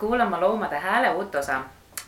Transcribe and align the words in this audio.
kuulama 0.00 0.40
Loomade 0.40 0.78
Hääle 0.78 1.10
uut 1.10 1.34
osa. 1.34 1.60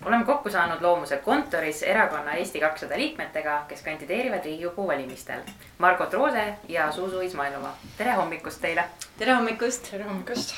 oleme 0.04 0.24
kokku 0.24 0.50
saanud 0.50 0.80
Loomuse 0.80 1.16
kontoris 1.16 1.82
erakonna 1.82 2.32
Eesti 2.32 2.60
kakssada 2.60 2.96
liikmetega, 2.96 3.64
kes 3.68 3.82
kandideerivad 3.82 4.44
Riigikogu 4.44 4.88
valimistel. 4.88 5.40
Margot 5.78 6.12
Roose 6.12 6.54
ja 6.68 6.90
Zuzu 6.92 7.20
Izmailova, 7.20 7.70
tere 7.98 8.12
hommikust 8.12 8.60
teile. 8.60 8.84
tere 9.18 9.34
hommikust. 9.34 9.90
tere 9.90 10.04
hommikust. 10.04 10.54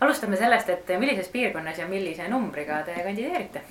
alustame 0.00 0.36
sellest, 0.36 0.68
et 0.68 0.88
millises 0.98 1.28
piirkonnas 1.28 1.78
ja 1.78 1.86
millise 1.86 2.28
numbriga 2.28 2.82
te 2.82 3.02
kandideerite? 3.02 3.62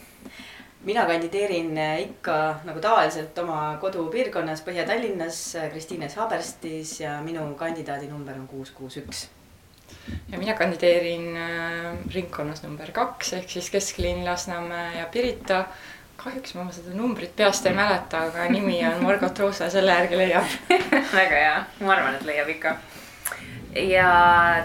mina 0.84 1.06
kandideerin 1.06 1.78
ikka 2.00 2.60
nagu 2.64 2.80
tavaliselt 2.80 3.38
oma 3.38 3.78
kodupiirkonnas 3.82 4.62
Põhja-Tallinnas 4.62 5.58
Kristiines 5.72 6.16
Haaberstis 6.16 7.00
ja 7.02 7.22
minu 7.22 7.54
kandidaadinumber 7.56 8.36
on 8.36 8.48
kuus, 8.48 8.72
kuus, 8.72 8.98
üks 8.98 9.28
ja 10.32 10.38
mina 10.38 10.54
kandideerin 10.54 11.38
äh, 11.38 11.94
ringkonnas 12.14 12.64
number 12.64 12.92
kaks 12.92 13.34
ehk 13.34 13.50
siis 13.50 13.70
kesklinn 13.70 14.26
Lasnamäe 14.26 15.00
ja 15.00 15.06
Pirita. 15.12 15.66
kahjuks 16.20 16.54
ma 16.54 16.66
seda 16.76 16.92
numbrit 16.94 17.32
peast 17.36 17.66
ei 17.66 17.74
mäleta, 17.74 18.26
aga 18.28 18.50
nimi 18.52 18.82
on 18.88 19.04
Margot 19.04 19.40
Roose, 19.40 19.70
selle 19.72 19.94
järgi 19.96 20.18
leiab 20.20 20.50
väga 21.22 21.36
hea, 21.44 21.54
ma 21.80 21.94
arvan, 21.94 22.18
et 22.18 22.26
leiab 22.28 22.50
ikka. 22.52 22.76
ja 23.76 24.12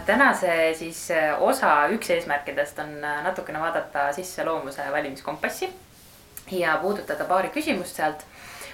tänase 0.06 0.74
siis 0.74 1.06
äh, 1.14 1.42
osa 1.42 1.76
üks 1.94 2.10
eesmärkidest 2.10 2.78
on 2.78 2.98
äh, 3.04 3.22
natukene 3.24 3.60
vaadata 3.60 4.12
sisse 4.12 4.44
loomuse 4.44 4.90
valimiskompassi 4.92 5.70
ja 6.50 6.76
puudutada 6.82 7.24
paari 7.24 7.48
küsimust 7.48 7.96
sealt. 7.96 8.26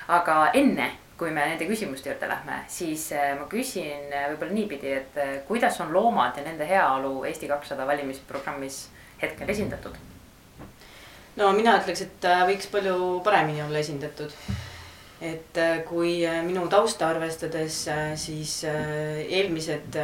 aga 0.09 0.51
enne 0.55 0.91
kui 1.21 1.33
me 1.37 1.45
nende 1.51 1.67
küsimuste 1.69 2.09
juurde 2.09 2.29
lähme, 2.31 2.63
siis 2.73 3.11
äh, 3.13 3.35
ma 3.37 3.45
küsin 3.51 4.09
äh, 4.09 4.31
võib-olla 4.33 4.57
niipidi, 4.57 4.95
et 5.03 5.19
äh, 5.21 5.35
kuidas 5.49 5.77
on 5.85 5.93
loomad 5.93 6.39
ja 6.41 6.47
nende 6.47 6.65
heaolu 6.69 7.27
Eesti 7.29 7.51
kakssada 7.51 7.85
valimisprogrammis 7.89 8.87
hetkel 9.21 9.53
esindatud? 9.53 9.99
no 11.37 11.51
mina 11.57 11.77
ütleks, 11.79 12.07
et 12.07 12.27
võiks 12.49 12.71
palju 12.73 13.21
paremini 13.25 13.61
olla 13.67 13.83
esindatud. 13.85 14.33
et 15.21 15.61
kui 15.89 16.15
minu 16.47 16.65
tausta 16.73 17.11
arvestades, 17.13 17.83
siis 18.17 18.55
eelmised 18.65 19.99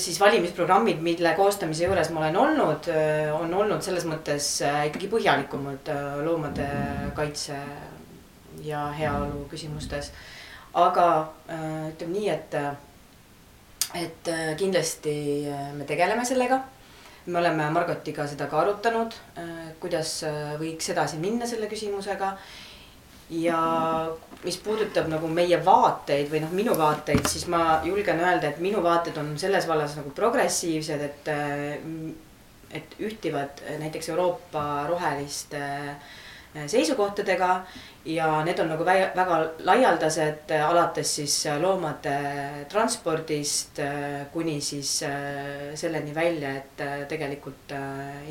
siis 0.00 0.20
valimisprogrammid, 0.20 1.02
mille 1.04 1.34
koostamise 1.36 1.84
juures 1.84 2.10
ma 2.14 2.24
olen 2.24 2.40
olnud, 2.42 2.88
on 3.36 3.54
olnud 3.60 3.84
selles 3.84 4.06
mõttes 4.08 4.48
ikkagi 4.62 5.10
põhjalikumad 5.12 5.92
loomade 6.24 6.68
kaitse 7.16 7.60
ja 8.64 8.86
heaolu 8.92 9.46
küsimustes. 9.50 10.12
aga 10.76 11.32
äh, 11.48 11.88
ütleme 11.88 12.12
nii, 12.12 12.28
et, 12.28 12.54
et 13.96 14.28
äh, 14.28 14.50
kindlasti 14.56 15.46
äh, 15.48 15.72
me 15.74 15.84
tegeleme 15.84 16.24
sellega. 16.24 16.60
me 17.26 17.38
oleme 17.38 17.70
Margotiga 17.70 18.26
seda 18.26 18.46
ka 18.46 18.60
arutanud, 18.60 19.14
kuidas 19.82 20.20
võiks 20.60 20.92
edasi 20.92 21.16
minna 21.18 21.46
selle 21.50 21.66
küsimusega 21.66 22.28
ja 23.34 23.62
mis 24.44 24.58
puudutab 24.62 25.08
nagu 25.10 25.26
meie 25.26 25.58
vaateid 25.64 26.30
või 26.30 26.44
noh, 26.44 26.52
minu 26.54 26.76
vaateid, 26.78 27.26
siis 27.26 27.48
ma 27.50 27.80
julgen 27.82 28.22
öelda, 28.22 28.52
et 28.52 28.60
minu 28.62 28.78
vaated 28.84 29.18
on 29.18 29.32
selles 29.42 29.66
vallas 29.66 29.96
nagu 29.98 30.12
progressiivsed, 30.14 31.02
et, 31.02 31.32
et 32.78 32.94
ühtivad 33.02 33.64
näiteks 33.82 34.12
Euroopa 34.14 34.62
roheliste 34.86 35.64
seisukohtadega 36.66 37.50
ja 38.06 38.28
need 38.44 38.58
on 38.62 38.70
nagu 38.70 38.84
väga 38.86 39.38
laialdased, 39.66 40.50
äh, 40.50 40.68
alates 40.68 41.14
siis 41.18 41.34
äh, 41.46 41.58
loomade 41.60 42.14
transpordist 42.70 43.78
äh, 43.78 44.26
kuni 44.32 44.60
siis 44.60 45.02
selleni 45.74 46.14
välja, 46.14 46.54
et 46.56 46.86
tegelikult 47.08 47.74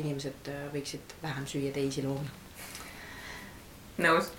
inimesed 0.00 0.50
võiksid 0.72 1.16
vähem 1.22 1.46
süüa 1.46 1.72
teisi 1.74 2.04
loomi. 2.04 2.28
nõus. 3.98 4.30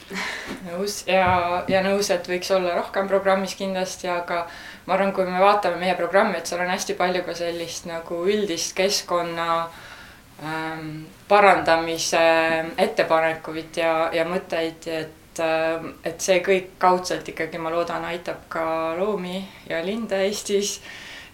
nõus 0.66 1.00
ja, 1.08 1.64
ja 1.68 1.82
nõus, 1.86 2.10
et 2.14 2.28
võiks 2.30 2.52
olla 2.54 2.76
rohkem 2.78 3.08
programmis 3.10 3.56
kindlasti, 3.58 4.10
aga 4.10 4.46
ma 4.86 4.98
arvan, 4.98 5.14
kui 5.14 5.26
me 5.26 5.42
vaatame 5.42 5.80
meie 5.82 5.96
programmi, 5.98 6.38
et 6.38 6.50
seal 6.50 6.62
on 6.66 6.74
hästi 6.74 6.98
palju 6.98 7.24
ka 7.26 7.38
sellist 7.38 7.90
nagu 7.90 8.24
üldist 8.26 8.76
keskkonna 8.78 9.50
ähm, 9.62 9.87
parandamise 11.28 12.20
ettepanekuid 12.78 13.80
ja, 13.82 13.94
ja 14.14 14.26
mõtteid, 14.30 14.86
et 14.86 15.16
et, 15.38 15.40
äh, 15.40 16.10
et 16.10 16.22
see 16.22 16.40
kõik 16.46 16.78
kaudselt 16.80 17.28
ikkagi, 17.30 17.60
ma 17.62 17.72
loodan, 17.74 18.06
aitab 18.06 18.48
ka 18.50 18.96
loomi 18.98 19.44
ja 19.70 19.84
linde 19.86 20.24
Eestis. 20.26 20.82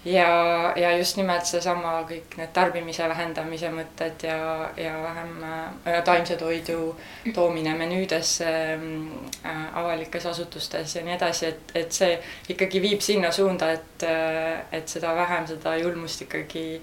ja, 0.06 0.74
ja 0.75 0.97
just 0.97 1.16
nimelt 1.16 1.46
seesama 1.47 2.02
kõik 2.03 2.34
need 2.36 2.50
tarbimise 2.53 3.06
vähendamise 3.08 3.69
mõtted 3.72 4.25
ja, 4.28 4.69
ja 4.75 4.97
vähem 5.00 5.44
äh, 5.47 6.02
taimse 6.03 6.35
toidu 6.35 6.96
toomine 7.34 7.72
menüüdesse 7.80 8.50
äh, 8.75 9.62
avalikes 9.80 10.25
asutustes 10.25 10.96
ja 10.96 11.06
nii 11.06 11.16
edasi, 11.16 11.46
et, 11.46 11.72
et 11.75 11.91
see 11.91 12.18
ikkagi 12.50 12.81
viib 12.84 13.02
sinna 13.02 13.31
suunda, 13.31 13.72
et, 13.72 14.03
äh, 14.03 14.59
et 14.72 14.91
seda 14.91 15.16
vähem 15.16 15.47
seda 15.47 15.78
julmust 15.80 16.28
ikkagi 16.28 16.81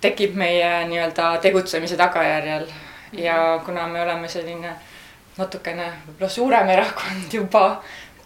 tekib 0.00 0.34
meie 0.36 0.84
nii-öelda 0.88 1.38
tegutsemise 1.42 1.96
tagajärjel 1.96 2.66
ja 3.12 3.60
kuna 3.64 3.86
me 3.88 4.02
oleme 4.02 4.28
selline 4.28 4.74
natukene 5.36 5.86
võib-olla 6.06 6.28
suurem 6.32 6.68
erakond 6.72 7.32
juba, 7.32 7.64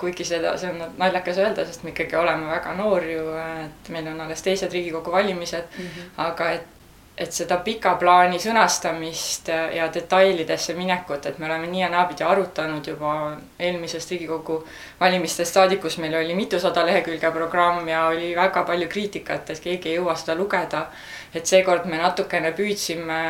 kuigi 0.01 0.25
seda, 0.25 0.55
see 0.59 0.71
on 0.71 0.95
naljakas 0.99 1.39
öelda, 1.43 1.65
sest 1.67 1.83
me 1.85 1.93
ikkagi 1.93 2.17
oleme 2.17 2.49
väga 2.49 2.75
noor 2.79 3.05
ju, 3.05 3.25
et 3.65 3.91
meil 3.93 4.09
on 4.13 4.21
alles 4.25 4.43
teised 4.43 4.73
Riigikogu 4.73 5.13
valimised 5.13 5.65
mm, 5.79 5.87
-hmm. 5.87 6.13
aga 6.27 6.51
et 6.51 6.80
et 7.21 7.33
seda 7.37 7.59
pika 7.61 7.95
plaani 8.01 8.39
sõnastamist 8.41 9.51
ja 9.77 9.91
detailidesse 9.93 10.73
minekut, 10.75 11.27
et 11.29 11.39
me 11.39 11.47
oleme 11.51 11.69
nii 11.69 11.83
ja 11.83 11.91
naapidi 11.93 12.25
arutanud 12.25 12.87
juba 12.87 13.15
eelmisest 13.59 14.15
Riigikogu 14.15 14.57
valimistest 15.01 15.59
saadik, 15.59 15.83
kus 15.85 15.99
meil 16.01 16.17
oli 16.17 16.35
mitusada 16.35 16.87
lehekülge 16.87 17.31
programm 17.35 17.89
ja 17.89 18.07
oli 18.09 18.33
väga 18.37 18.63
palju 18.65 18.89
kriitikat, 18.89 19.51
et 19.51 19.61
keegi 19.61 19.93
ei 19.93 19.99
jõua 19.99 20.17
seda 20.17 20.39
lugeda. 20.39 20.87
et 21.35 21.47
seekord 21.47 21.85
me 21.87 21.99
natukene 21.99 22.51
püüdsime 22.53 23.21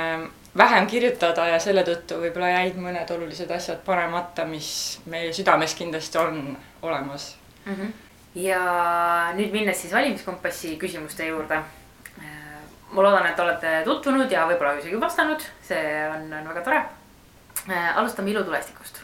vähem 0.56 0.86
kirjutada 0.86 1.46
ja 1.48 1.58
selle 1.62 1.82
tõttu 1.86 2.18
võib-olla 2.22 2.50
jäid 2.54 2.78
mõned 2.80 3.10
olulised 3.14 3.50
asjad 3.54 3.82
panemata, 3.86 4.44
mis 4.44 5.00
meie 5.06 5.32
südames 5.32 5.74
kindlasti 5.78 6.18
on 6.18 6.56
olemas 6.82 7.36
mm. 7.64 7.74
-hmm. 7.74 7.92
ja 8.34 8.62
nüüd 9.36 9.52
minnes 9.52 9.82
siis 9.82 9.92
valimiskompassi 9.94 10.76
küsimuste 10.76 11.26
juurde. 11.26 11.62
Äh, 12.90 12.94
ma 12.94 13.02
loodan, 13.02 13.26
et 13.30 13.40
olete 13.40 13.74
tutvunud 13.86 14.32
ja 14.32 14.46
võib-olla 14.50 14.74
isegi 14.78 15.00
vastanud, 15.00 15.44
see 15.66 15.82
on, 16.10 16.26
on 16.40 16.50
väga 16.50 16.64
tore. 16.66 16.82
Äh, 17.68 17.96
alustame 17.96 18.30
ilutulestikust. 18.34 19.02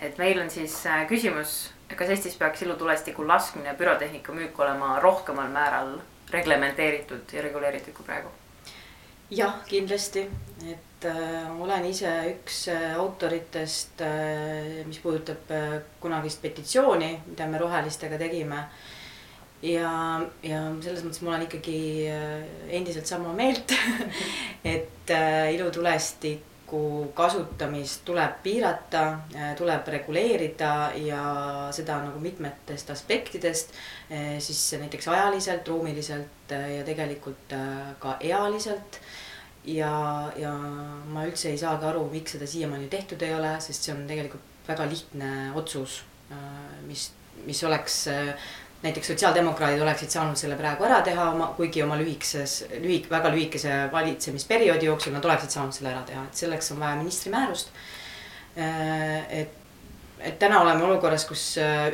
et 0.00 0.18
meil 0.18 0.40
on 0.40 0.50
siis 0.50 0.74
äh, 0.86 1.06
küsimus, 1.08 1.72
kas 1.96 2.08
Eestis 2.08 2.36
peaks 2.40 2.62
ilutulestiku 2.62 3.26
laskmine 3.28 3.68
ja 3.68 3.74
pürotehnika 3.74 4.32
müük 4.32 4.58
olema 4.58 4.98
rohkemal 5.00 5.48
määral 5.48 5.98
reglementeeritud 6.30 7.32
ja 7.32 7.42
reguleeritud 7.42 7.92
kui 7.92 8.06
praegu 8.06 8.30
jah, 9.30 9.60
kindlasti, 9.68 10.24
et 10.66 11.04
äh, 11.06 11.60
olen 11.62 11.84
ise 11.86 12.10
üks 12.32 12.64
äh, 12.72 12.94
autoritest 12.98 14.02
äh,, 14.02 14.80
mis 14.86 14.98
puudutab 15.02 15.52
äh, 15.54 15.76
kunagist 16.02 16.42
petitsiooni, 16.42 17.12
mida 17.30 17.46
me 17.46 17.60
rohelistega 17.62 18.18
tegime. 18.18 18.64
Ja, 19.62 19.94
ja 20.42 20.60
selles 20.82 21.02
mõttes 21.04 21.22
ma 21.24 21.34
olen 21.34 21.46
ikkagi 21.46 21.80
äh, 22.10 22.36
endiselt 22.80 23.08
sama 23.10 23.32
meelt 23.36 23.74
et 24.74 25.12
äh, 25.12 25.52
ilutulestiku 25.56 27.10
kasutamist 27.16 28.04
tuleb 28.08 28.40
piirata, 28.44 29.04
äh, 29.34 29.52
tuleb 29.58 29.88
reguleerida 29.92 30.74
ja 31.04 31.22
seda 31.76 32.00
nagu 32.06 32.20
mitmetest 32.22 32.92
aspektidest. 32.94 33.74
siis 34.38 34.60
näiteks 34.80 35.08
ajaliselt, 35.08 35.68
ruumiliselt 35.68 36.50
ja 36.50 36.84
tegelikult 36.84 37.52
ka 38.02 38.16
ealiselt 38.20 38.98
ja, 39.64 39.92
ja 40.36 40.50
ma 40.50 41.26
üldse 41.28 41.52
ei 41.52 41.58
saagi 41.58 41.86
aru, 41.86 42.08
miks 42.10 42.34
seda 42.34 42.48
siiamaani 42.48 42.88
tehtud 42.90 43.22
ei 43.22 43.34
ole, 43.34 43.52
sest 43.62 43.86
see 43.86 43.94
on 43.94 44.02
tegelikult 44.08 44.66
väga 44.66 44.88
lihtne 44.90 45.30
otsus, 45.58 46.00
mis, 46.88 47.10
mis 47.46 47.62
oleks 47.64 48.02
näiteks 48.82 49.12
sotsiaaldemokraadid 49.12 49.82
oleksid 49.84 50.12
saanud 50.14 50.40
selle 50.40 50.56
praegu 50.56 50.86
ära 50.88 51.00
teha 51.04 51.30
oma, 51.34 51.50
kuigi 51.56 51.82
oma 51.84 51.98
lühikeses, 52.00 52.64
lühik-, 52.80 53.10
väga 53.12 53.32
lühikese 53.34 53.76
valitsemisperioodi 53.92 54.88
jooksul 54.88 55.16
nad 55.16 55.24
oleksid 55.28 55.56
saanud 55.56 55.76
selle 55.76 55.92
ära 55.92 56.02
teha, 56.08 56.26
et 56.26 56.44
selleks 56.44 56.72
on 56.74 56.80
vaja 56.80 56.98
ministri 57.00 57.32
määrust. 57.34 57.72
Äh, 58.58 59.16
et, 59.42 59.56
et 60.20 60.38
täna 60.40 60.60
oleme 60.64 60.84
olukorras, 60.88 61.24
kus 61.28 61.44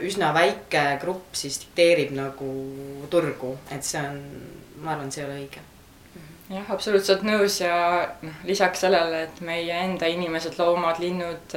üsna 0.06 0.32
väike 0.34 0.84
grupp 1.02 1.34
siis 1.38 1.58
dikteerib 1.62 2.14
nagu 2.16 2.50
turgu, 3.10 3.56
et 3.74 3.86
see 3.86 4.02
on, 4.02 4.20
ma 4.82 4.94
arvan, 4.94 5.10
see 5.14 5.24
ei 5.24 5.30
ole 5.30 5.40
õige 5.44 5.66
jah, 6.50 6.66
absoluutselt 6.70 7.24
nõus 7.26 7.60
ja 7.62 7.76
noh, 8.22 8.42
lisaks 8.46 8.84
sellele, 8.86 9.26
et 9.26 9.40
meie 9.44 9.80
enda 9.86 10.08
inimesed, 10.10 10.58
loomad, 10.60 11.00
linnud, 11.02 11.56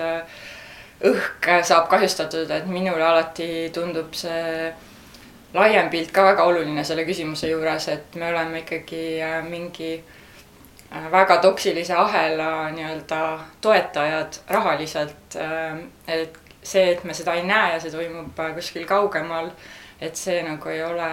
õhk 1.09 1.49
saab 1.67 1.89
kahjustatud, 1.91 2.49
et 2.51 2.69
minule 2.69 3.03
alati 3.05 3.69
tundub 3.75 4.15
see 4.17 4.71
laiem 5.53 5.89
pilt 5.89 6.11
ka 6.11 6.23
väga 6.23 6.43
oluline 6.43 6.83
selle 6.83 7.05
küsimuse 7.05 7.49
juures, 7.49 7.87
et 7.87 8.15
me 8.15 8.29
oleme 8.29 8.63
ikkagi 8.63 9.21
äh, 9.21 9.39
mingi 9.45 9.93
äh, 9.97 11.11
väga 11.11 11.37
toksilise 11.41 11.93
ahela 11.93 12.69
nii-öelda 12.75 13.23
toetajad 13.61 14.43
rahaliselt. 14.47 15.35
et 16.07 16.39
see, 16.63 16.91
et 16.93 17.03
me 17.03 17.13
seda 17.13 17.35
ei 17.37 17.45
näe 17.47 17.73
ja 17.73 17.81
see 17.81 17.91
toimub 17.93 18.39
kuskil 18.55 18.85
kaugemal, 18.89 19.51
et 20.01 20.15
see 20.19 20.39
nagu 20.45 20.71
ei 20.71 20.81
ole 20.83 21.09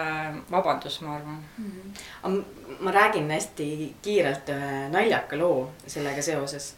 vabandus, 0.51 1.01
ma 1.03 1.17
arvan 1.17 1.43
mm. 1.59 1.73
-hmm. 2.23 2.45
ma 2.81 2.91
räägin 2.93 3.31
hästi 3.31 3.95
kiirelt 4.03 4.49
ühe 4.49 4.89
naljaka 4.89 5.39
loo 5.39 5.71
sellega 5.87 6.23
seoses. 6.23 6.75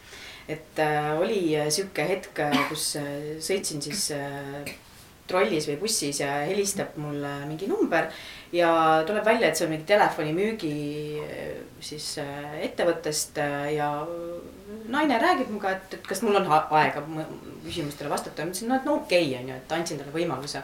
et 0.47 0.79
äh, 0.79 1.19
oli 1.19 1.57
sihuke 1.69 2.07
hetk, 2.07 2.39
kus 2.69 2.95
äh, 2.95 3.03
sõitsin 3.39 3.81
siis 3.81 4.11
äh, 4.11 4.73
trollis 5.29 5.69
või 5.69 5.79
bussis 5.83 6.19
ja 6.23 6.41
helistab 6.49 6.97
mulle 6.99 7.31
mingi 7.45 7.69
number 7.69 8.09
ja 8.51 8.73
tuleb 9.07 9.25
välja, 9.25 9.49
et 9.49 9.59
see 9.59 9.67
on 9.67 9.75
mingi 9.75 9.87
telefonimüügi 9.89 10.73
siis 11.85 12.15
ettevõttest 12.65 13.37
ja 13.75 13.91
naine 14.89 15.19
räägib 15.21 15.49
minuga, 15.49 15.73
et, 15.77 15.93
et 15.97 16.07
kas 16.07 16.21
mul 16.25 16.39
on 16.39 16.47
aega 16.53 17.03
küsimustele 17.65 18.09
vastata. 18.09 18.43
ma 18.43 18.51
ütlesin, 18.51 18.69
no 18.69 18.79
et 18.79 18.87
no 18.87 18.95
okei 19.01 19.27
okay, 19.27 19.41
on 19.41 19.51
ju, 19.51 19.59
et 19.59 19.77
andsin 19.77 20.01
talle 20.01 20.15
võimaluse. 20.15 20.63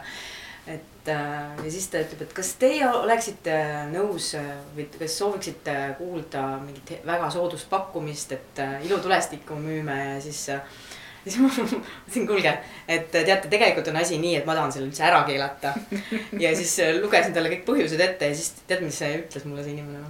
et 0.66 1.08
äh, 1.12 1.64
ja 1.64 1.70
siis 1.70 1.86
ta 1.90 2.02
ütleb, 2.02 2.24
et 2.26 2.32
kas 2.34 2.52
teie 2.58 2.88
oleksite 2.88 3.54
nõus 3.92 4.32
või 4.74 4.88
kas 4.98 5.18
sooviksite 5.20 5.76
kuulda 5.98 6.42
mingit 6.64 7.06
väga 7.06 7.30
soodust 7.30 7.70
pakkumist, 7.70 8.32
et 8.34 8.62
äh, 8.62 8.80
ilutulestikku 8.88 9.58
müüme 9.62 9.98
ja 10.14 10.20
siis 10.20 10.48
äh, 10.50 10.76
siis 11.32 11.40
ma 11.42 11.50
mõtlesin, 11.50 12.26
kuulge, 12.28 12.52
et 12.86 13.10
teate, 13.10 13.50
tegelikult 13.50 13.90
on 13.90 13.98
asi 13.98 14.20
nii, 14.22 14.36
et 14.40 14.46
ma 14.46 14.54
tahan 14.54 14.72
selle 14.72 14.86
üldse 14.86 15.02
ära 15.02 15.24
keelata. 15.26 15.74
ja 16.44 16.54
siis 16.54 16.78
äh, 16.84 16.94
lugesin 17.00 17.34
talle 17.34 17.50
kõik 17.50 17.66
põhjused 17.66 18.00
ette 18.00 18.30
ja 18.30 18.38
siis 18.38 18.54
tead, 18.66 18.84
mis 18.86 19.02
ütles 19.02 19.48
mulle 19.48 19.66
see 19.66 19.74
inimene? 19.74 20.06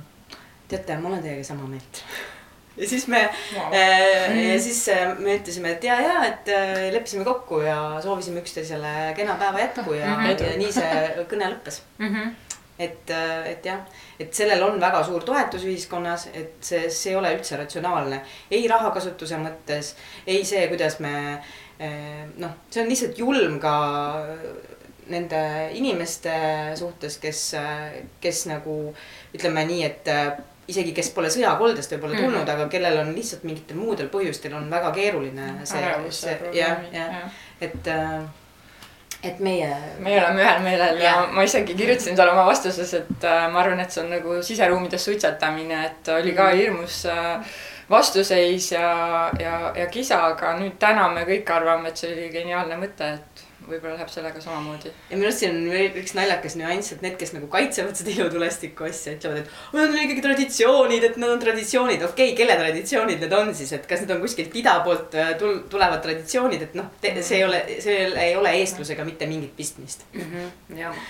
teate, 0.68 0.96
ma 0.98 1.12
olen 1.12 1.22
teiega 1.22 1.44
sama 1.46 1.68
meelt 1.70 2.02
ja 2.80 2.88
siis 2.88 3.06
me 3.08 3.20
wow. 3.54 3.74
äh, 3.74 4.38
ja 4.52 4.56
siis 4.60 4.88
äh, 4.92 5.18
me 5.18 5.36
ütlesime, 5.38 5.76
et 5.76 5.84
ja, 5.84 6.00
ja, 6.02 6.16
et 6.28 6.50
äh, 6.52 6.88
leppisime 6.92 7.24
kokku 7.24 7.60
ja 7.64 8.00
soovisime 8.04 8.42
üksteisele 8.42 9.12
kena 9.16 9.38
päeva 9.40 9.62
jätku 9.62 9.94
ja 9.94 10.16
-hmm. 10.16 10.42
ja 10.42 10.56
nii 10.58 10.72
see 10.72 11.26
kõne 11.30 11.52
lõppes 11.54 11.80
mm. 11.98 12.12
-hmm 12.14 12.34
et, 12.78 13.10
äh, 13.10 13.50
et 13.52 13.66
jah, 13.66 13.84
et 14.20 14.34
sellel 14.34 14.62
on 14.66 14.80
väga 14.80 15.02
suur 15.04 15.24
toetus 15.24 15.64
ühiskonnas, 15.64 16.28
et 16.34 16.56
see, 16.60 16.88
see 16.92 17.12
ei 17.14 17.20
ole 17.20 17.32
üldse 17.36 17.58
ratsionaalne. 17.60 18.22
ei 18.50 18.66
rahakasutuse 18.68 19.38
mõttes, 19.40 19.94
ei 20.26 20.44
see, 20.44 20.66
kuidas 20.72 21.00
me 21.04 21.14
äh, 21.36 22.26
noh, 22.36 22.58
see 22.70 22.82
on 22.82 22.92
lihtsalt 22.92 23.18
julm 23.18 23.60
ka 23.62 23.76
nende 25.06 25.40
inimeste 25.78 26.34
suhtes, 26.76 27.20
kes, 27.22 27.40
kes 28.20 28.46
nagu 28.50 28.76
ütleme 29.36 29.62
nii, 29.68 29.82
et 29.86 30.08
äh, 30.10 30.32
isegi 30.70 30.94
kes 30.96 31.12
pole 31.14 31.30
sõjakoldest 31.30 31.92
võib-olla 31.94 32.16
tulnud 32.16 32.32
mm, 32.32 32.40
-hmm. 32.42 32.54
aga 32.56 32.70
kellel 32.72 32.98
on 33.04 33.12
lihtsalt 33.14 33.44
mingitel 33.46 33.78
muudel 33.78 34.08
põhjustel 34.10 34.56
on 34.58 34.66
väga 34.70 34.90
keeruline 34.96 35.52
see, 35.64 35.92
see 36.10 36.34
jah, 36.58 36.82
jah, 36.92 37.30
et 37.62 37.86
äh, 37.92 38.26
et 39.22 39.38
meie. 39.40 39.70
meie 40.02 40.18
oleme 40.20 40.42
ühel 40.42 40.60
meelel 40.64 41.00
ja, 41.00 41.12
ja 41.12 41.22
ma 41.32 41.44
isegi 41.46 41.74
kirjutasin 41.78 42.16
talle 42.18 42.34
oma 42.34 42.46
vastuses, 42.50 42.92
et 43.00 43.24
äh, 43.24 43.46
ma 43.52 43.62
arvan, 43.62 43.80
et 43.80 43.94
see 43.94 44.02
on 44.04 44.12
nagu 44.12 44.36
siseruumides 44.44 45.08
suitsetamine, 45.08 45.80
et 45.90 46.12
oli 46.16 46.34
ka 46.36 46.50
mhm. 46.50 46.60
hirmus 46.62 47.04
äh, 47.10 47.56
vastuseis 47.90 48.72
ja, 48.72 48.90
ja, 49.40 49.56
ja 49.76 49.86
kisa, 49.92 50.22
aga 50.32 50.56
nüüd 50.60 50.78
täna 50.82 51.08
me 51.14 51.26
kõik 51.28 51.50
arvame, 51.54 51.92
et 51.92 52.00
see 52.00 52.12
oli 52.12 52.30
geniaalne 52.34 52.78
mõte, 52.80 53.12
et 53.18 53.44
võib-olla 53.66 53.96
läheb 53.96 54.10
sellega 54.10 54.40
samamoodi. 54.42 54.90
ja 55.10 55.16
minu 55.16 55.26
arust 55.26 55.42
siin 55.42 55.56
on 55.56 55.70
veel 55.72 55.98
üks 56.02 56.14
naljakas 56.14 56.54
nüanss, 56.58 56.94
et 56.94 57.02
need, 57.02 57.16
kes 57.18 57.32
nagu 57.34 57.48
kaitsevad 57.50 57.98
seda 57.98 58.12
ilutulestiku 58.14 58.86
asja, 58.86 59.16
ütlevad, 59.16 59.42
et 59.42 59.74
need 59.74 59.86
on 59.86 60.00
ikkagi 60.04 60.24
traditsioonid, 60.26 61.06
et 61.10 61.20
need 61.22 61.34
on 61.34 61.42
traditsioonid. 61.42 62.06
okei 62.08 62.32
okay,, 62.32 62.38
kelle 62.38 62.58
traditsioonid 62.60 63.22
need 63.24 63.36
on 63.38 63.54
siis, 63.58 63.72
et 63.76 63.86
kas 63.90 64.04
need 64.04 64.14
on 64.14 64.22
kuskilt 64.22 64.54
ida 64.62 64.78
poolt 64.86 65.14
äh, 65.18 65.34
tul-, 65.40 65.62
tulevad 65.72 66.02
traditsioonid, 66.04 66.66
et 66.68 66.76
noh, 66.78 66.90
see 67.02 67.40
ei 67.40 67.46
ole, 67.46 67.62
see 67.82 68.10
ei 68.26 68.34
ole 68.38 68.54
eestlusega 68.62 69.06
mitte 69.08 69.30
mingit 69.30 69.56
pistmist 69.58 70.06
mm. 70.12 70.28
-hmm, 70.30 70.82
jah 70.82 71.06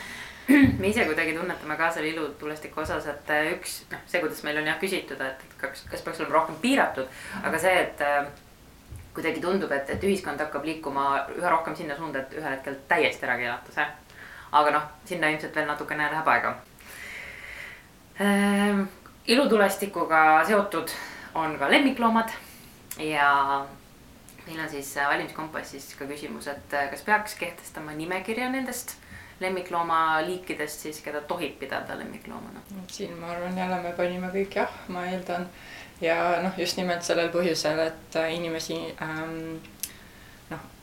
me 0.81 0.89
ise 0.89 1.05
kuidagi 1.05 1.35
tunnetame 1.35 1.77
ka 1.77 1.91
selle 1.91 2.13
ilutulestiku 2.15 2.81
osas, 2.81 3.07
et 3.11 3.31
äh, 3.35 3.53
üks, 3.57 3.81
noh, 3.91 4.03
see, 4.07 4.21
kuidas 4.23 4.43
meil 4.47 4.61
on 4.61 4.69
jah 4.71 4.79
küsitud, 4.81 5.21
et 5.23 5.47
kas, 5.59 5.83
kas 5.91 6.05
peaks 6.07 6.21
olema 6.23 6.39
rohkem 6.39 6.59
piiratud, 6.63 7.09
aga 7.43 7.61
see, 7.63 7.75
et 7.83 8.05
äh, 8.07 8.29
kuidagi 9.17 9.41
tundub, 9.41 9.73
et, 9.73 9.91
et 9.91 10.05
ühiskond 10.05 10.41
hakkab 10.45 10.67
liikuma 10.69 11.07
üha 11.35 11.51
rohkem 11.51 11.77
sinna 11.79 11.97
suunda, 11.97 12.23
et 12.23 12.37
ühel 12.37 12.53
hetkel 12.53 12.77
täiesti 12.89 13.27
ära 13.27 13.39
keelata 13.41 13.75
see. 13.75 13.87
aga 14.57 14.73
noh, 14.77 14.85
sinna 15.09 15.33
ilmselt 15.33 15.57
veel 15.57 15.67
natukene 15.69 16.11
läheb 16.13 16.29
aega 16.31 16.53
ehm,. 18.23 18.85
ilutulestikuga 19.27 20.21
seotud 20.47 20.93
on 21.35 21.57
ka 21.59 21.71
lemmikloomad 21.71 22.31
ja 23.03 23.31
meil 24.47 24.61
on 24.63 24.71
siis 24.71 24.93
valimiskompassis 24.97 25.89
ka 25.99 26.07
küsimus, 26.07 26.47
et 26.53 26.77
kas 26.93 27.03
peaks 27.09 27.35
kehtestama 27.41 27.97
nimekirja 27.99 28.53
nendest 28.53 28.95
lemmikloomaliikidest 29.41 30.87
siis, 30.87 31.01
keda 31.05 31.21
tohib 31.21 31.59
pidada 31.61 31.99
lemmikloomana? 31.99 32.63
siin 32.93 33.17
ma 33.19 33.33
arvan, 33.35 33.59
jälle 33.59 33.81
me 33.83 33.93
panime 33.97 34.31
kõik 34.35 34.61
jah, 34.61 34.79
ma 34.89 35.07
eeldan 35.11 35.49
ja 36.01 36.17
noh, 36.43 36.57
just 36.61 36.77
nimelt 36.81 37.05
sellel 37.07 37.31
põhjusel, 37.35 37.81
et 37.89 38.19
äh, 38.21 38.33
inimesi 38.37 38.79
ähm, 39.03 39.59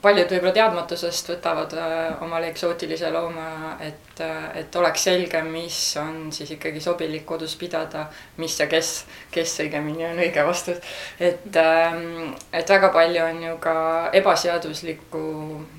paljud 0.03 0.31
võib-olla 0.33 0.53
teadmatusest 0.55 1.29
võtavad 1.31 1.73
äh, 1.79 2.23
omale 2.25 2.49
eksootilise 2.51 3.09
looma, 3.13 3.77
et 3.83 4.21
äh,, 4.23 4.49
et 4.59 4.75
oleks 4.75 5.05
selge, 5.07 5.39
mis 5.47 5.77
on 6.01 6.27
siis 6.35 6.51
ikkagi 6.57 6.81
sobilik 6.83 7.25
kodus 7.25 7.55
pidada, 7.59 8.05
mis 8.41 8.57
ja 8.59 8.67
kes, 8.71 8.91
kes 9.31 9.55
õigemini 9.65 10.05
on 10.09 10.19
õige 10.25 10.43
vastus. 10.45 10.81
et 11.19 11.59
ähm,, 11.61 12.33
et 12.51 12.69
väga 12.75 12.91
palju 12.95 13.23
on 13.23 13.41
ju 13.47 13.55
ka 13.63 13.75
ebaseaduslikku 14.19 15.23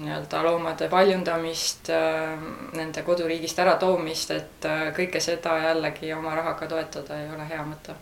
nii-öelda 0.00 0.42
loomade 0.48 0.88
paljundamist 0.92 1.92
äh,, 1.92 2.34
nende 2.80 3.04
koduriigist 3.06 3.60
äratoomist, 3.66 4.34
et 4.34 4.70
kõike 4.96 5.20
seda 5.20 5.58
jällegi 5.68 6.12
oma 6.16 6.34
rahaga 6.34 6.66
toetada 6.70 7.20
ei 7.20 7.30
ole 7.34 7.48
hea 7.52 7.62
mõte 7.68 7.98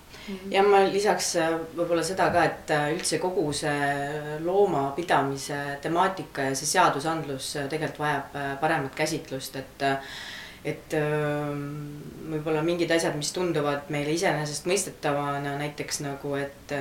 ja 0.51 0.63
ma 0.67 0.83
lisaks 0.91 1.33
äh, 1.41 1.55
võib-olla 1.77 2.05
seda 2.07 2.29
ka, 2.35 2.45
et 2.47 2.71
äh, 2.75 2.91
üldse 2.95 3.19
kogu 3.23 3.49
see 3.57 4.39
loomapidamise 4.45 5.79
temaatika 5.83 6.51
ja 6.51 6.59
see 6.59 6.71
seadusandlus 6.75 7.57
äh, 7.61 7.71
tegelikult 7.71 8.05
vajab 8.05 8.39
paremat 8.63 8.95
käsitlust, 8.99 9.59
et 9.63 9.89
et 10.63 10.93
võib-olla 10.95 12.61
mingid 12.63 12.93
asjad, 12.95 13.17
mis 13.19 13.33
tunduvad 13.35 13.89
meile 13.91 14.13
iseenesestmõistetavana, 14.15 15.57
näiteks 15.59 15.99
nagu, 16.05 16.37
et 16.39 16.75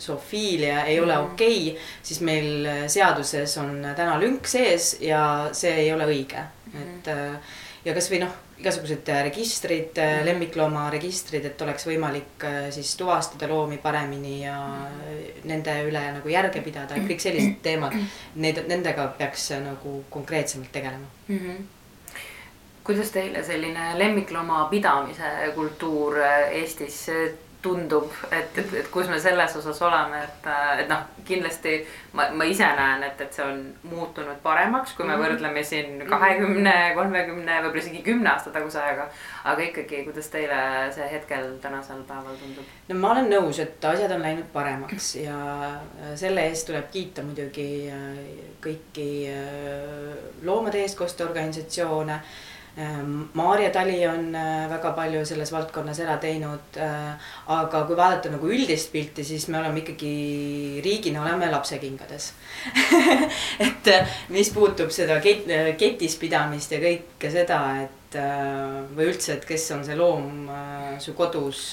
zoofiilia 0.00 0.86
ei 0.88 0.96
ole 1.02 1.12
mhm. 1.12 1.34
okei 1.34 1.58
okay,, 1.74 1.90
siis 2.00 2.22
meil 2.24 2.64
seaduses 2.88 3.58
on 3.60 3.74
täna 3.92 4.16
lünk 4.22 4.48
sees 4.48 4.94
ja 5.04 5.50
see 5.52 5.74
ei 5.82 5.92
ole 5.92 6.08
õige, 6.14 6.46
et 6.72 7.12
ja 7.84 7.92
kasvõi 7.92 8.22
noh 8.24 8.40
igasugused 8.62 9.08
äh, 9.10 9.22
registrid, 9.26 9.98
äh, 9.98 10.16
mhm. 10.16 10.26
lemmikloomaregistrid, 10.30 11.44
et 11.50 11.62
oleks 11.66 11.86
võimalik 11.88 12.46
äh, 12.46 12.70
siis 12.74 12.94
tuvastada 12.96 13.48
loomi 13.50 13.78
paremini 13.82 14.38
ja 14.44 14.56
nende 15.48 15.76
üle 15.88 16.02
nagu 16.18 16.32
järge 16.32 16.62
pidada, 16.64 16.96
et 16.96 17.08
kõik 17.10 17.22
sellised 17.22 17.60
teemad, 17.64 17.96
need, 18.38 18.62
nendega 18.70 19.08
peaks 19.18 19.50
nagu 19.62 20.02
konkreetsemalt 20.10 20.72
tegelema 20.72 21.06
mm. 21.28 21.38
-hmm 21.38 21.70
kuidas 22.82 23.12
teile 23.14 23.44
selline 23.46 23.92
lemmiklooma 23.94 24.64
pidamise 24.70 25.28
kultuur 25.54 26.16
Eestis 26.50 26.96
tundub, 27.62 28.10
et, 28.30 28.58
et, 28.58 28.74
et 28.80 28.88
kus 28.90 29.08
me 29.10 29.18
selles 29.22 29.56
osas 29.56 29.78
oleme, 29.86 30.18
et, 30.26 30.48
et 30.82 30.88
noh, 30.90 31.04
kindlasti 31.26 31.76
ma, 32.18 32.26
ma 32.34 32.46
ise 32.48 32.66
näen, 32.78 33.04
et, 33.06 33.20
et 33.22 33.38
see 33.38 33.44
on 33.46 33.60
muutunud 33.90 34.40
paremaks, 34.42 34.96
kui 34.96 35.06
me 35.06 35.14
mm 35.14 35.22
-hmm. 35.22 35.28
võrdleme 35.28 35.62
siin 35.64 36.04
kahekümne, 36.10 36.74
kolmekümne, 36.94 37.60
võib-olla 37.62 37.84
isegi 37.84 38.02
kümne 38.02 38.30
aasta 38.30 38.50
taguse 38.50 38.82
ajaga. 38.82 39.08
aga 39.44 39.62
ikkagi, 39.62 40.04
kuidas 40.04 40.28
teile 40.28 40.60
see 40.94 41.08
hetkel 41.12 41.56
tänasel 41.62 42.02
päeval 42.08 42.36
tundub? 42.36 42.64
no 42.88 42.94
ma 42.94 43.10
olen 43.10 43.30
nõus, 43.30 43.62
et 43.62 43.84
asjad 43.84 44.10
on 44.10 44.22
läinud 44.22 44.50
paremaks 44.52 45.14
ja 45.16 45.36
selle 46.14 46.46
eest 46.48 46.66
tuleb 46.66 46.90
kiita 46.90 47.22
muidugi 47.22 47.90
äh, 47.90 48.18
kõiki 48.62 49.10
äh, 49.30 50.16
loomade 50.42 50.82
eestkoste 50.82 51.24
organisatsioone 51.24 52.20
Maarja 53.34 53.68
Tali 53.70 53.98
on 54.08 54.34
äh, 54.34 54.68
väga 54.70 54.94
palju 54.96 55.26
selles 55.28 55.50
valdkonnas 55.52 55.98
ära 56.00 56.16
teinud. 56.20 56.78
Äh, 56.80 57.32
aga 57.52 57.82
kui 57.88 57.98
vaadata 57.98 58.32
nagu 58.32 58.48
üldist 58.48 58.88
pilti, 58.94 59.24
siis 59.28 59.44
me 59.52 59.58
oleme 59.60 59.82
ikkagi 59.82 60.80
riigina 60.84 61.20
oleme 61.20 61.50
lapsekingades 61.52 62.30
et 63.66 63.90
äh, 63.92 64.14
mis 64.32 64.52
puutub 64.56 64.92
seda 64.94 65.20
ket, 65.20 65.44
ketis 65.76 66.16
pidamist 66.20 66.72
ja 66.72 66.80
kõike 66.80 67.32
seda, 67.34 67.60
et 67.84 68.16
või 68.92 69.06
üldse, 69.08 69.38
et 69.38 69.44
kes 69.48 69.70
on 69.72 69.84
see 69.86 69.94
loom 69.96 70.50
su 71.00 71.14
kodus, 71.16 71.70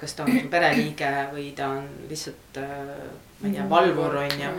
kas 0.00 0.14
ta 0.16 0.24
on 0.24 0.38
su 0.38 0.48
pereliige 0.48 1.10
või 1.34 1.50
ta 1.56 1.68
on 1.74 1.84
lihtsalt, 2.08 2.56
ma 2.62 3.50
ei 3.50 3.52
tea, 3.58 3.66
valvur 3.68 4.16
on 4.22 4.40
ju. 4.40 4.54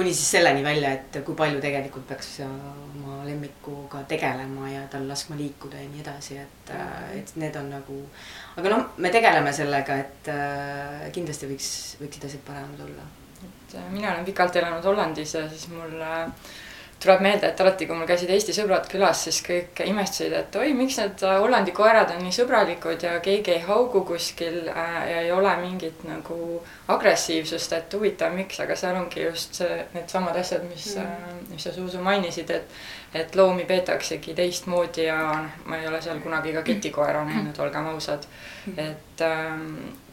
Kuni 0.00 0.14
siis 0.16 0.30
selleni 0.32 0.62
välja, 0.64 0.94
et 0.96 1.18
kui 1.26 1.36
palju 1.36 1.60
tegelikult 1.60 2.06
peaks 2.08 2.38
oma 2.46 3.18
lemmikuga 3.26 4.00
tegelema 4.08 4.70
ja 4.70 4.86
tal 4.88 5.04
laskma 5.10 5.36
liikuda 5.36 5.76
ja 5.76 5.88
nii 5.90 6.00
edasi, 6.00 6.38
et, 6.40 6.72
et 7.18 7.34
need 7.42 7.58
on 7.60 7.68
nagu. 7.74 7.98
aga 8.56 8.72
noh, 8.72 8.86
me 8.96 9.12
tegeleme 9.12 9.52
sellega, 9.52 9.98
et 10.00 10.32
kindlasti 11.12 11.50
võiks, 11.52 11.68
võiksid 12.00 12.24
asjad 12.30 12.46
paremad 12.48 12.80
olla. 12.86 13.04
et 13.44 13.76
mina 13.92 14.14
olen 14.14 14.24
pikalt 14.24 14.56
elanud 14.56 14.88
Hollandis 14.88 15.36
ja 15.36 15.44
siis 15.52 15.68
mul 15.74 16.00
äh, 16.00 16.32
tuleb 17.00 17.22
meelde, 17.24 17.48
et 17.48 17.60
alati, 17.60 17.86
kui 17.88 17.96
mul 17.96 18.08
käisid 18.08 18.30
Eesti 18.34 18.52
sõbrad 18.52 18.84
külas, 18.90 19.22
siis 19.24 19.38
kõik 19.44 19.80
imestasid, 19.86 20.34
et 20.36 20.56
oi, 20.60 20.74
miks 20.76 20.98
need 21.00 21.22
äh, 21.24 21.38
Hollandi 21.40 21.72
koerad 21.76 22.12
on 22.12 22.20
nii 22.20 22.34
sõbralikud 22.36 23.06
ja 23.06 23.14
keegi 23.24 23.54
ei 23.54 23.62
haugu 23.64 24.02
kuskil 24.08 24.68
äh, 24.68 24.98
ja 25.08 25.22
ei 25.24 25.32
ole 25.32 25.54
mingit 25.62 26.04
nagu 26.04 26.60
agressiivsust, 26.92 27.72
et 27.78 27.96
huvitav, 27.96 28.34
miks, 28.36 28.60
aga 28.60 28.76
seal 28.76 29.00
ongi 29.00 29.24
just 29.24 29.62
see, 29.62 29.80
needsamad 29.94 30.36
asjad, 30.42 30.66
mis 30.68 30.90
mm., 30.92 31.16
äh, 31.40 31.40
mis 31.54 31.64
sa 31.64 31.74
Zuzu 31.76 32.04
mainisid, 32.04 32.56
et 32.56 32.80
et 33.10 33.34
loomi 33.34 33.64
peetaksegi 33.66 34.36
teistmoodi 34.38 35.08
ja 35.08 35.16
noh, 35.18 35.48
ma 35.66 35.80
ei 35.80 35.88
ole 35.88 35.98
seal 35.98 36.20
kunagi 36.22 36.52
ka 36.54 36.60
ketikoera 36.62 37.24
näinud, 37.26 37.58
olgem 37.58 37.88
ausad. 37.90 38.28
et 38.76 39.24
ähm, 39.26 39.64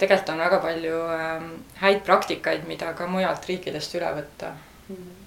tegelikult 0.02 0.34
on 0.34 0.42
väga 0.42 0.60
palju 0.64 1.04
ähm, 1.20 1.54
häid 1.84 2.02
praktikaid, 2.08 2.66
mida 2.66 2.96
ka 2.98 3.06
mujalt 3.08 3.46
riikidest 3.46 4.00
üle 4.00 4.10
võtta 4.18 4.56
mm 4.90 5.27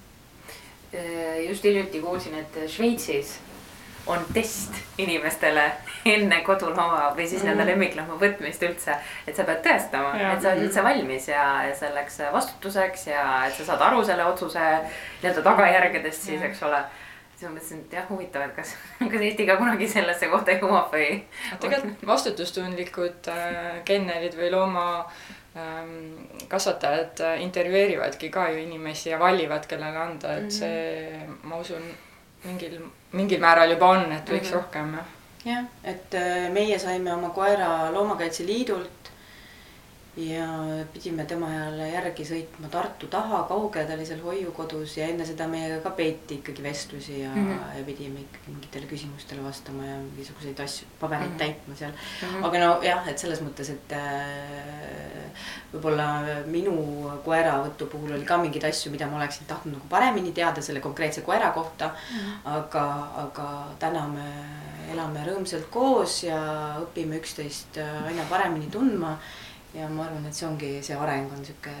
just 1.47 1.63
hiljuti 1.63 2.01
kuulsin, 2.03 2.35
et 2.41 2.59
Šveitsis 2.69 3.39
on 4.07 4.25
test 4.33 4.73
inimestele 4.97 5.63
enne 6.09 6.41
kodulooma 6.45 7.11
või 7.15 7.27
siis 7.29 7.43
mm. 7.45 7.61
lemmiklooma 7.69 8.17
võtmist 8.21 8.63
üldse. 8.65 8.95
et 9.27 9.37
sa 9.37 9.45
pead 9.47 9.61
tõestama, 9.65 10.15
et 10.17 10.41
sa 10.41 10.53
oled 10.53 10.65
üldse 10.65 10.83
valmis 10.85 11.27
ja, 11.29 11.43
ja 11.67 11.75
selleks 11.77 12.21
vastutuseks 12.33 13.07
ja 13.11 13.25
et 13.47 13.57
sa 13.57 13.67
saad 13.69 13.85
aru 13.89 14.01
selle 14.05 14.25
otsuse 14.25 14.63
nii-öelda 15.21 15.45
tagajärgedest 15.45 16.29
siis, 16.29 16.41
eks 16.49 16.63
ole. 16.65 16.81
siis 17.35 17.49
ma 17.49 17.53
mõtlesin, 17.55 17.83
et 17.85 17.93
jah, 17.99 18.07
huvitav, 18.09 18.47
et 18.47 18.55
kas, 18.57 18.73
kas 19.13 19.27
Eesti 19.27 19.45
ka 19.49 19.59
kunagi 19.61 19.89
sellesse 19.91 20.31
kohta 20.33 20.57
jõuab 20.57 20.89
või. 20.95 21.21
tegelikult 21.61 22.07
vastutustundlikud 22.13 23.29
äh, 23.35 23.77
kennerid 23.85 24.37
või 24.39 24.51
looma 24.55 24.87
Ähm, 25.01 25.39
kasvatajad 26.47 27.19
äh, 27.19 27.41
intervjueerivadki 27.43 28.29
ka 28.29 28.49
ju 28.49 28.57
inimesi 28.57 29.09
ja 29.09 29.19
valivad, 29.19 29.65
kellele 29.67 29.97
anda, 29.97 30.35
et 30.37 30.43
mhm. 30.43 30.49
see, 30.49 31.27
ma 31.43 31.57
usun, 31.59 31.83
mingil, 32.43 32.79
mingil 33.11 33.39
määral 33.39 33.75
juba 33.75 33.89
on, 33.97 34.11
et 34.11 34.29
võiks 34.29 34.47
mm 34.47 34.49
-hmm. 34.49 34.53
rohkem 34.53 34.93
jah. 34.93 35.11
jah, 35.45 35.65
et 35.83 36.15
äh, 36.15 36.49
meie 36.51 36.79
saime 36.79 37.13
oma 37.13 37.29
koera 37.29 37.91
Loomakaitse 37.91 38.45
Liidult 38.45 39.00
ja 40.17 40.45
pidime 40.91 41.23
tema 41.23 41.47
ajal 41.47 41.77
järgi 41.87 42.25
sõitma 42.27 42.67
Tartu 42.71 43.07
taha, 43.11 43.45
kaugel 43.47 43.85
ta 43.87 43.95
oli 43.95 44.05
seal 44.07 44.19
hoiukodus 44.19 44.97
ja 44.97 45.05
enne 45.07 45.23
seda 45.27 45.45
meiega 45.47 45.77
ka 45.85 45.93
peeti 45.95 46.41
ikkagi 46.41 46.63
vestlusi 46.63 47.21
ja 47.21 47.29
mm, 47.31 47.45
-hmm. 47.47 47.77
ja 47.77 47.83
pidime 47.87 48.19
ikkagi 48.25 48.51
mingitele 48.51 48.89
küsimustele 48.89 49.43
vastama 49.43 49.85
ja 49.85 49.95
mingisuguseid 49.97 50.59
asju, 50.59 50.87
pabereid 50.99 51.29
mm 51.29 51.35
-hmm. 51.35 51.39
täitma 51.39 51.75
seal 51.75 51.91
mm. 51.91 52.27
-hmm. 52.27 52.45
aga 52.45 52.59
nojah, 52.59 53.07
et 53.07 53.17
selles 53.17 53.41
mõttes, 53.41 53.71
et 53.71 53.91
äh, 53.91 55.45
võib-olla 55.73 56.07
minu 56.45 56.73
koeravõtu 57.25 57.85
puhul 57.85 58.11
oli 58.11 58.25
ka 58.25 58.37
mingeid 58.37 58.63
asju, 58.63 58.91
mida 58.91 59.07
ma 59.07 59.15
oleksin 59.17 59.47
tahtnud 59.47 59.73
nagu 59.73 59.87
paremini 59.89 60.31
teada 60.31 60.61
selle 60.61 60.79
konkreetse 60.79 61.21
koera 61.21 61.51
kohta 61.51 61.87
mm. 61.87 62.17
-hmm. 62.17 62.57
aga, 62.57 63.07
aga 63.15 63.47
täna 63.79 64.07
me 64.07 64.27
elame 64.91 65.23
rõõmsalt 65.23 65.69
koos 65.69 66.23
ja 66.23 66.41
õpime 66.81 67.15
üksteist 67.21 67.77
äh, 67.77 68.05
aina 68.07 68.23
paremini 68.29 68.67
tundma 68.67 69.17
ja 69.73 69.87
ma 69.89 70.05
arvan, 70.05 70.25
et 70.27 70.35
see 70.35 70.47
ongi, 70.47 70.71
see 70.83 70.97
areng 70.97 71.31
on 71.31 71.43
sihuke 71.45 71.73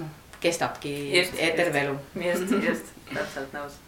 noh, 0.00 0.12
kestabki 0.42 0.94
just, 1.14 1.36
terve 1.56 1.82
elu. 1.86 1.98
just, 2.28 2.56
just, 2.68 2.94
täpselt 3.12 3.54
nõus 3.56 3.78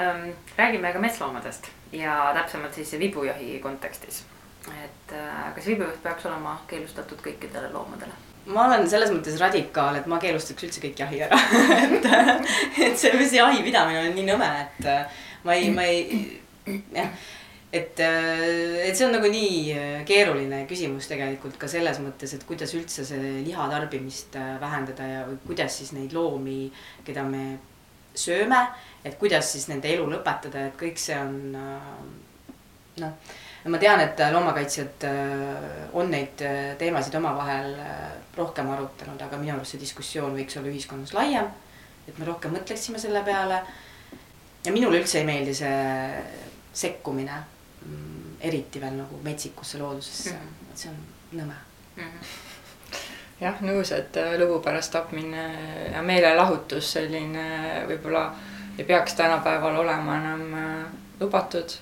ähm,. 0.00 0.30
räägime 0.58 0.92
ka 0.92 1.02
metsloomadest 1.02 1.68
ja 1.92 2.32
täpsemalt 2.36 2.74
siis 2.74 2.94
vibujahi 2.98 3.58
kontekstis. 3.62 4.24
et 4.68 5.12
äh, 5.12 5.50
kas 5.54 5.66
vibujuht 5.66 6.02
peaks 6.02 6.26
olema 6.26 6.56
keelustatud 6.70 7.20
kõikidele 7.26 7.72
loomadele? 7.72 8.16
ma 8.46 8.66
olen 8.66 8.88
selles 8.88 9.12
mõttes 9.12 9.38
radikaal, 9.40 10.00
et 10.00 10.08
ma 10.08 10.18
keelustaks 10.20 10.68
üldse 10.68 10.80
kõik 10.80 11.04
jahi 11.04 11.22
ära 11.28 11.38
et, 11.84 12.10
et 12.88 12.98
see, 12.98 13.12
see 13.28 13.38
jahi 13.40 13.62
pidamine 13.64 14.08
on 14.08 14.16
nii 14.16 14.28
nõme, 14.32 14.50
et 14.64 14.92
ma 15.44 15.56
ei, 15.60 15.70
ma 15.76 15.88
ei, 15.88 16.20
jah 16.96 17.12
et, 17.74 17.98
äh, 17.98 18.86
et 18.86 18.94
see 18.94 19.06
on 19.08 19.16
nagu 19.16 19.26
nii 19.30 19.54
äh, 19.74 20.02
keeruline 20.06 20.60
küsimus 20.70 21.08
tegelikult 21.10 21.56
ka 21.58 21.66
selles 21.70 21.98
mõttes, 22.02 22.36
et 22.36 22.44
kuidas 22.46 22.70
üldse 22.78 23.02
see 23.06 23.38
liha 23.42 23.66
tarbimist 23.72 24.36
äh, 24.38 24.54
vähendada 24.62 25.06
ja 25.10 25.22
kuidas 25.42 25.80
siis 25.80 25.90
neid 25.96 26.14
loomi, 26.14 26.68
keda 27.06 27.24
me 27.26 27.56
sööme, 28.14 28.60
et 29.02 29.16
kuidas 29.18 29.50
siis 29.50 29.66
nende 29.72 29.90
elu 29.90 30.06
lõpetada, 30.12 30.68
et 30.68 30.76
kõik 30.78 31.00
see 31.02 31.16
on 31.18 31.32
noh, 33.02 33.32
ma 33.66 33.80
tean, 33.82 34.02
et 34.04 34.22
loomakaitsjad 34.30 35.06
on 35.98 36.12
neid 36.12 36.44
teemasid 36.78 37.16
omavahel 37.18 37.72
rohkem 38.36 38.70
arutanud, 38.70 39.18
aga 39.18 39.40
minu 39.40 39.56
arust 39.56 39.74
see 39.74 39.82
diskussioon 39.82 40.36
võiks 40.38 40.60
olla 40.60 40.70
ühiskonnas 40.70 41.14
laiem. 41.16 41.50
et 42.06 42.18
me 42.20 42.28
rohkem 42.28 42.54
mõtleksime 42.54 43.02
selle 43.02 43.24
peale. 43.26 43.58
ja 44.62 44.72
minule 44.72 45.02
üldse 45.02 45.18
ei 45.18 45.26
meeldi 45.26 45.56
see 45.58 45.74
sekkumine 46.84 47.40
eriti 48.44 48.80
veel 48.80 48.98
nagu 48.98 49.20
metsikusse 49.22 49.78
loodusesse 49.78 50.32
mm, 50.32 50.36
-hmm. 50.36 50.72
et 50.72 50.78
see 50.78 50.90
on 50.90 50.98
nõme 51.40 51.54
mm. 51.96 52.02
-hmm. 52.02 52.98
jah, 53.40 53.62
nõus, 53.62 53.92
et 53.92 54.16
äh, 54.16 54.34
lõbu 54.40 54.60
pärast 54.64 54.92
tapmine 54.92 55.46
ja 55.92 56.02
meelelahutus 56.02 56.92
selline 56.92 57.46
võib-olla 57.88 58.26
ei 58.78 58.84
peaks 58.84 59.14
tänapäeval 59.14 59.76
olema 59.76 60.16
enam 60.16 60.54
äh, 60.54 60.86
lubatud. 61.20 61.76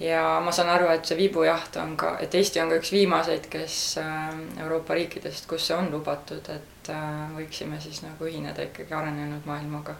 ja 0.00 0.40
ma 0.44 0.52
saan 0.52 0.68
aru, 0.68 0.88
et 0.92 1.04
see 1.04 1.16
viibujaht 1.16 1.76
on 1.76 1.96
ka, 1.96 2.16
et 2.20 2.34
Eesti 2.34 2.60
on 2.60 2.68
ka 2.68 2.76
üks 2.76 2.92
viimaseid, 2.92 3.46
kes 3.50 3.98
äh, 3.98 4.34
Euroopa 4.62 4.94
riikidest, 4.94 5.46
kus 5.46 5.66
see 5.66 5.76
on 5.76 5.90
lubatud, 5.90 6.48
et 6.48 6.90
võiksime 7.34 7.80
siis 7.80 8.02
nagu 8.02 8.24
ühineda 8.24 8.62
ikkagi 8.62 8.94
arenenud 8.94 9.46
maailmaga. 9.46 9.94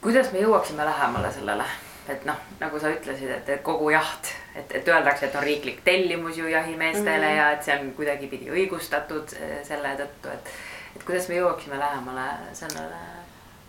kuidas 0.00 0.32
me 0.32 0.40
jõuaksime 0.40 0.84
lähemale 0.84 1.32
sellele? 1.32 1.64
Et 2.10 2.26
noh, 2.28 2.36
nagu 2.60 2.80
sa 2.80 2.90
ütlesid, 2.92 3.30
et, 3.36 3.50
kogu 3.62 3.90
jaht, 3.94 4.32
et, 4.54 4.74
et 4.80 4.88
öeldakse, 4.88 5.28
et 5.28 5.38
on 5.38 5.46
riiklik 5.46 5.80
tellimus 5.84 6.38
ju 6.38 6.48
jahimeestele 6.48 7.16
mm 7.16 7.32
-hmm. 7.32 7.36
ja 7.36 7.50
et 7.52 7.64
see 7.64 7.78
on 7.78 7.92
kuidagipidi 7.96 8.50
õigustatud 8.50 9.34
eh, 9.40 9.56
selle 9.66 9.96
tõttu, 9.98 10.32
et, 10.34 10.52
et 10.96 11.04
kuidas 11.04 11.28
me 11.28 11.40
jõuaksime 11.40 11.78
lähemale 11.78 12.28
sellele? 12.52 13.00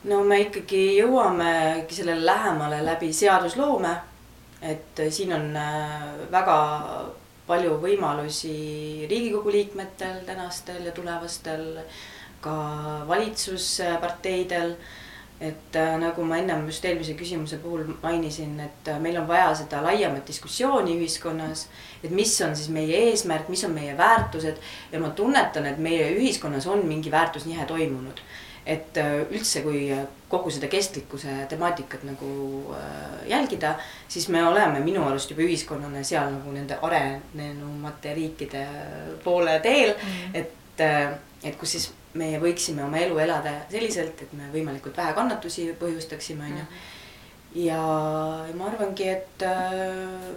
no 0.04 0.24
me 0.24 0.40
ikkagi 0.42 0.98
jõuamegi 0.98 1.94
sellele 1.94 2.26
lähemale 2.26 2.86
läbi 2.86 3.14
seadusloome. 3.14 3.96
et 4.62 5.02
siin 5.10 5.34
on 5.34 5.56
äh, 5.58 6.04
väga 6.32 6.58
palju 7.48 7.78
võimalusi 7.82 9.06
Riigikogu 9.10 9.52
liikmetel 9.52 10.22
tänastel 10.26 10.86
ja 10.86 10.92
tulevastel, 10.92 11.80
ka 12.42 12.54
valitsusparteidel 13.08 14.76
et 15.42 15.76
äh, 15.76 15.96
nagu 15.98 16.24
ma 16.26 16.38
ennem 16.38 16.68
just 16.70 16.86
eelmise 16.86 17.16
küsimuse 17.18 17.58
puhul 17.64 17.88
mainisin, 18.04 18.54
et 18.62 18.92
äh, 18.94 19.00
meil 19.02 19.18
on 19.18 19.26
vaja 19.28 19.50
seda 19.58 19.80
laiemat 19.82 20.28
diskussiooni 20.28 20.94
ühiskonnas. 21.00 21.66
et 22.04 22.12
mis 22.14 22.34
on 22.46 22.56
siis 22.56 22.70
meie 22.70 23.00
eesmärk, 23.10 23.50
mis 23.50 23.64
on 23.66 23.74
meie 23.74 23.98
väärtused 23.98 24.62
ja 24.92 25.00
ma 25.02 25.10
tunnetan, 25.18 25.66
et 25.66 25.82
meie 25.82 26.12
ühiskonnas 26.14 26.68
on 26.70 26.86
mingi 26.86 27.12
väärtusnihe 27.12 27.66
toimunud. 27.66 28.22
et 28.66 28.98
äh, 29.02 29.16
üldse, 29.32 29.64
kui 29.66 29.88
kogu 30.30 30.52
seda 30.54 30.70
kestlikkuse 30.70 31.48
temaatikat 31.50 32.04
nagu 32.06 32.76
jälgida, 33.28 33.74
siis 34.08 34.30
me 34.30 34.44
oleme 34.48 34.80
minu 34.80 35.08
arust 35.08 35.34
juba 35.34 35.42
ühiskonnana 35.42 36.04
seal 36.06 36.30
nagu 36.36 36.54
nende 36.54 36.78
arenenumate 36.82 38.14
riikide 38.14 38.68
poole 39.24 39.60
teel 39.60 39.96
mm, 39.96 40.06
-hmm. 40.06 40.38
et, 40.38 40.86
et 41.44 41.58
kus 41.58 41.72
siis 41.72 41.90
meie 42.20 42.40
võiksime 42.42 42.84
oma 42.86 43.00
elu 43.02 43.20
elada 43.24 43.54
selliselt, 43.72 44.22
et 44.22 44.34
me 44.38 44.50
võimalikult 44.54 44.98
vähe 44.98 45.14
kannatusi 45.18 45.70
põhjustaksime, 45.80 46.50
onju. 46.52 46.66
ja 47.68 47.82
ma 48.58 48.72
arvangi, 48.72 49.08
et 49.08 49.46
äh, 49.48 50.32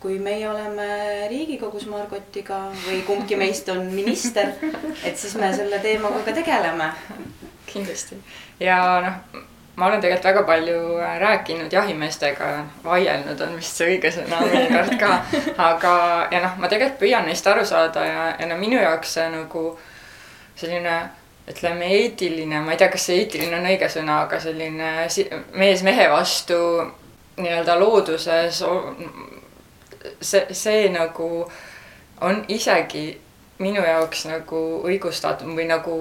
kui 0.00 0.18
meie 0.22 0.46
oleme 0.48 0.88
Riigikogus 1.30 1.88
Margotiga 1.90 2.66
või 2.84 3.02
kumbki 3.06 3.36
meist 3.36 3.68
on 3.72 3.88
minister, 3.92 4.52
et 5.04 5.18
siis 5.18 5.34
me 5.40 5.50
selle 5.56 5.80
teemaga 5.82 6.22
ka 6.26 6.36
tegeleme. 6.42 6.92
kindlasti 7.68 8.16
ja 8.60 8.78
noh, 9.04 9.42
ma 9.78 9.86
olen 9.86 10.00
tegelikult 10.00 10.24
väga 10.24 10.42
palju 10.42 10.78
rääkinud 11.20 11.72
jahimeestega, 11.72 12.48
vaielnud 12.84 13.40
on 13.40 13.56
vist 13.58 13.78
see 13.78 13.92
õige 13.94 14.10
sõna 14.14 14.40
mõnikord 14.42 14.96
ka, 15.00 15.12
aga 15.70 15.92
ja 16.32 16.42
noh, 16.42 16.56
ma 16.58 16.70
tegelikult 16.70 16.98
püüan 17.02 17.28
neist 17.28 17.46
aru 17.46 17.66
saada 17.66 18.06
ja, 18.06 18.24
ja 18.40 18.50
no 18.50 18.58
minu 18.58 18.80
jaoks 18.80 19.18
nagu 19.34 19.70
selline 20.58 20.98
ütleme, 21.48 21.86
eetiline, 22.02 22.60
ma 22.60 22.74
ei 22.74 22.80
tea, 22.80 22.90
kas 22.92 23.06
see 23.08 23.22
eetiline 23.22 23.56
on 23.58 23.68
õige 23.70 23.88
sõna, 23.92 24.22
aga 24.26 24.40
selline 24.42 24.90
mees 25.56 25.84
mehe 25.86 26.08
vastu 26.12 26.58
nii-öelda 27.38 27.78
looduses. 27.80 28.62
see, 30.20 30.46
see 30.52 30.88
nagu 30.92 31.28
on 32.20 32.44
isegi 32.48 33.20
minu 33.58 33.82
jaoks 33.82 34.26
nagu 34.28 34.60
õigustatud 34.86 35.54
või 35.56 35.66
nagu 35.70 35.94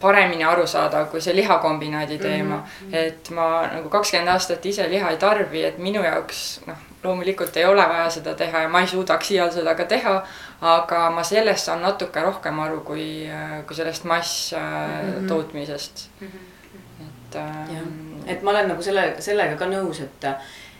paremini 0.00 0.44
aru 0.44 0.66
saada, 0.66 1.04
kui 1.04 1.20
see 1.20 1.36
lihakombinaadi 1.36 2.18
teema 2.18 2.56
mm. 2.56 2.62
-hmm. 2.62 2.96
et 2.96 3.30
ma 3.30 3.66
nagu 3.72 3.88
kakskümmend 3.88 4.28
aastat 4.28 4.66
ise 4.66 4.90
liha 4.90 5.10
ei 5.10 5.16
tarbi, 5.16 5.64
et 5.64 5.78
minu 5.78 6.04
jaoks 6.04 6.60
noh, 6.66 6.76
loomulikult 7.04 7.56
ei 7.56 7.64
ole 7.64 7.88
vaja 7.88 8.10
seda 8.10 8.34
teha 8.34 8.62
ja 8.62 8.68
ma 8.68 8.80
ei 8.80 8.86
suudaks 8.86 9.30
iial 9.30 9.52
seda 9.52 9.74
ka 9.74 9.84
teha. 9.84 10.26
aga 10.60 11.10
ma 11.10 11.22
sellest 11.24 11.64
saan 11.64 11.82
natuke 11.82 12.22
rohkem 12.22 12.60
aru, 12.60 12.80
kui, 12.80 13.30
kui 13.66 13.76
sellest 13.76 14.04
masstootmisest 14.04 16.08
mm. 16.20 16.26
-hmm. 16.26 17.06
et 17.06 17.36
ähm,. 17.36 17.86
et 18.26 18.42
ma 18.42 18.50
olen 18.50 18.68
nagu 18.68 18.82
selle, 18.82 19.14
sellega 19.18 19.56
ka 19.56 19.66
nõus, 19.66 20.02
et, 20.02 20.24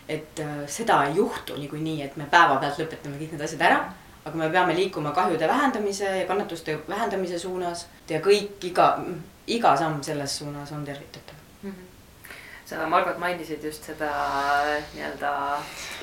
et 0.09 0.39
äh, 0.39 0.45
seda 0.67 1.05
ei 1.05 1.15
juhtu 1.15 1.57
niikuinii, 1.57 2.03
et 2.03 2.17
me 2.17 2.25
päevapealt 2.31 2.79
lõpetame 2.79 3.17
kõik 3.17 3.31
need 3.31 3.41
asjad 3.41 3.61
ära 3.61 3.91
aga 4.25 4.37
me 4.37 4.49
peame 4.49 4.75
liikuma 4.75 5.11
kahjude 5.11 5.47
vähendamise 5.47 6.17
ja 6.17 6.27
kannatuste 6.27 6.79
vähendamise 6.89 7.39
suunas 7.39 7.87
ja 8.09 8.19
kõik 8.19 8.67
iga, 8.71 8.99
iga 9.47 9.77
samm 9.77 10.03
selles 10.03 10.37
suunas 10.37 10.71
on 10.71 10.85
tervitatav 10.85 11.35
mm. 11.63 11.71
-hmm 11.71 11.91
sa, 12.71 12.87
Margot, 12.87 13.17
mainisid 13.17 13.63
just 13.63 13.83
seda 13.83 14.11
nii-öelda 14.93 15.31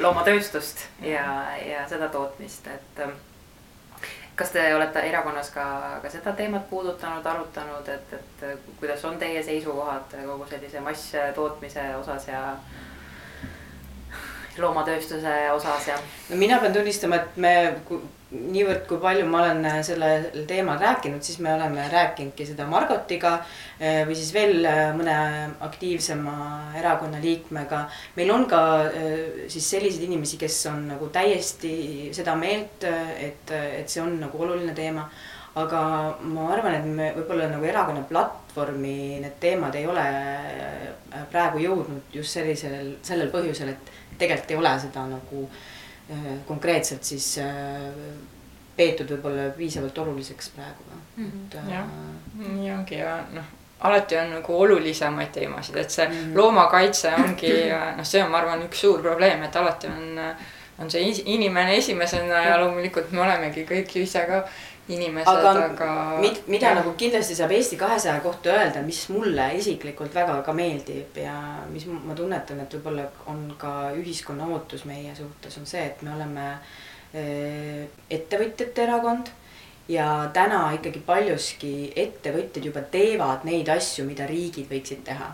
loomatööstust 0.05 0.85
ja, 1.01 1.25
ja 1.65 1.87
seda 1.89 2.09
tootmist, 2.13 2.67
et 2.67 3.01
ähm, 3.01 3.15
kas 4.37 4.53
te 4.53 4.65
olete 4.77 5.01
erakonnas 5.09 5.49
ka, 5.55 5.65
ka 6.03 6.11
seda 6.13 6.35
teemat 6.37 6.69
puudutanud, 6.71 7.27
arutanud, 7.27 7.89
et, 7.89 8.13
et 8.13 8.69
kuidas 8.81 9.05
on 9.09 9.17
teie 9.19 9.43
seisukohad 9.43 10.13
kogu 10.27 10.51
sellise 10.51 10.85
masstootmise 10.85 11.89
osas 11.97 12.29
ja 12.29 12.43
loomatööstuse 14.63 15.35
osas 15.55 15.91
ja? 15.91 15.99
no 16.31 16.39
mina 16.41 16.61
pean 16.63 16.77
tunnistama, 16.77 17.23
et 17.23 17.37
me 17.37 17.55
niivõrd, 18.29 18.83
kui 18.89 18.99
palju 19.01 19.25
ma 19.29 19.41
olen 19.41 19.63
äh, 19.65 19.79
sellel 19.87 20.27
teemal 20.49 20.77
rääkinud, 20.81 21.23
siis 21.25 21.39
me 21.45 21.55
oleme 21.55 21.87
rääkinudki 21.89 22.45
seda 22.51 22.67
Margotiga 22.69 23.39
äh, 23.39 24.03
või 24.09 24.19
siis 24.19 24.35
veel 24.37 24.61
äh, 24.69 24.83
mõne 24.97 25.15
aktiivsema 25.65 26.35
erakonna 26.77 27.23
liikmega. 27.23 27.87
meil 28.17 28.33
on 28.35 28.45
ka 28.51 28.61
siis 29.49 29.71
selliseid 29.71 30.05
inimesi, 30.05 30.37
kes 30.41 30.61
on 30.69 30.85
nagu 30.93 31.09
täiesti 31.13 32.11
seda 32.17 32.37
meelt, 32.37 32.85
et, 32.85 33.51
et 33.51 33.89
see 33.89 34.03
on 34.05 34.19
nagu 34.21 34.45
oluline 34.45 34.77
teema. 34.77 35.09
aga 35.59 35.81
ma 36.21 36.51
arvan, 36.53 36.75
et 36.77 36.85
me 36.85 37.07
võib-olla 37.17 37.49
nagu 37.51 37.65
erakonna 37.65 38.05
platvormi 38.07 39.19
need 39.25 39.41
teemad 39.41 39.75
ei 39.75 39.87
ole 39.89 40.05
praegu 41.33 41.59
jõudnud 41.59 42.13
just 42.15 42.37
sellisel, 42.37 42.93
sellel 43.03 43.33
põhjusel, 43.33 43.73
et 43.73 43.91
tegelikult 44.19 44.51
ei 44.51 44.57
ole 44.57 44.73
seda 44.83 45.07
nagu 45.07 45.45
äh, 45.45 45.59
Äh, 46.11 46.39
konkreetselt 46.47 47.05
siis 47.05 47.35
äh, 47.39 47.91
peetud 48.77 49.11
võib-olla 49.13 49.51
piisavalt 49.53 49.99
oluliseks 49.99 50.47
praegu 50.55 50.87
mm. 50.89 51.25
-hmm. 51.27 51.43
Et, 51.45 51.57
jah, 51.69 51.91
nii 52.39 52.71
ongi 52.73 52.97
ja 52.97 53.19
noh, 53.33 53.51
alati 53.85 54.17
on 54.17 54.31
nagu 54.39 54.57
olulisemaid 54.63 55.29
teemasid, 55.35 55.77
et 55.77 55.91
see 55.91 56.07
mm 56.09 56.33
loomakaitse 56.37 57.13
ongi 57.13 57.53
noh, 57.97 58.09
see 58.09 58.23
on, 58.25 58.31
ma 58.31 58.41
arvan, 58.41 58.65
üks 58.71 58.81
suur 58.87 59.03
probleem, 59.05 59.43
et 59.45 59.57
alati 59.57 59.91
on, 59.93 60.23
on 60.79 60.91
see 60.91 61.13
inimene 61.35 61.77
esimesena 61.77 62.41
ja 62.47 62.57
loomulikult 62.63 63.13
me 63.13 63.27
olemegi 63.27 63.67
kõik 63.69 63.93
ju 63.99 64.09
ise 64.09 64.25
ka 64.33 64.41
inimesed, 64.89 65.29
aga, 65.29 65.65
aga. 65.69 65.89
Mid, 66.23 66.43
mida 66.51 66.71
ja. 66.71 66.77
nagu 66.81 66.95
kindlasti 66.99 67.37
saab 67.39 67.53
Eesti 67.57 67.79
kahesaja 67.81 68.21
kohta 68.25 68.53
öelda, 68.55 68.83
mis 68.87 69.03
mulle 69.13 69.51
isiklikult 69.59 70.15
väga 70.17 70.39
ka 70.47 70.55
meeldib 70.57 71.19
ja 71.21 71.35
mis 71.73 71.87
ma 71.89 72.17
tunnetan, 72.19 72.63
et 72.65 72.79
võib-olla 72.79 73.09
on 73.33 73.45
ka 73.61 73.75
ühiskonna 73.99 74.49
ootus 74.55 74.87
meie 74.89 75.15
suhtes, 75.19 75.59
on 75.61 75.69
see, 75.69 75.85
et 75.91 76.05
me 76.07 76.15
oleme 76.17 76.47
äh, 76.55 77.85
ettevõtjate 78.19 78.87
erakond 78.87 79.33
ja 79.89 80.09
täna 80.37 80.67
ikkagi 80.77 81.03
paljuski 81.05 81.75
ettevõtjad 81.97 82.71
juba 82.71 82.85
teevad 82.93 83.45
neid 83.49 83.69
asju, 83.73 84.09
mida 84.09 84.29
riigid 84.29 84.69
võiksid 84.73 85.05
teha 85.09 85.33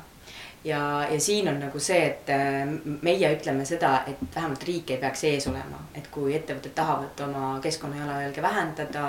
ja, 0.64 1.06
ja 1.10 1.20
siin 1.20 1.48
on 1.48 1.58
nagu 1.60 1.80
see, 1.80 2.00
et 2.06 2.30
äh, 2.32 2.64
meie 3.02 3.30
ütleme 3.36 3.66
seda, 3.68 3.98
et 4.08 4.20
vähemalt 4.34 4.64
riik 4.64 4.94
ei 4.94 5.00
peaks 5.02 5.24
ees 5.28 5.46
olema, 5.50 5.80
et 5.96 6.08
kui 6.12 6.34
ettevõtted 6.36 6.74
tahavad 6.76 7.20
oma 7.26 7.54
keskkonna 7.64 8.00
jalajälge 8.00 8.42
vähendada, 8.42 9.06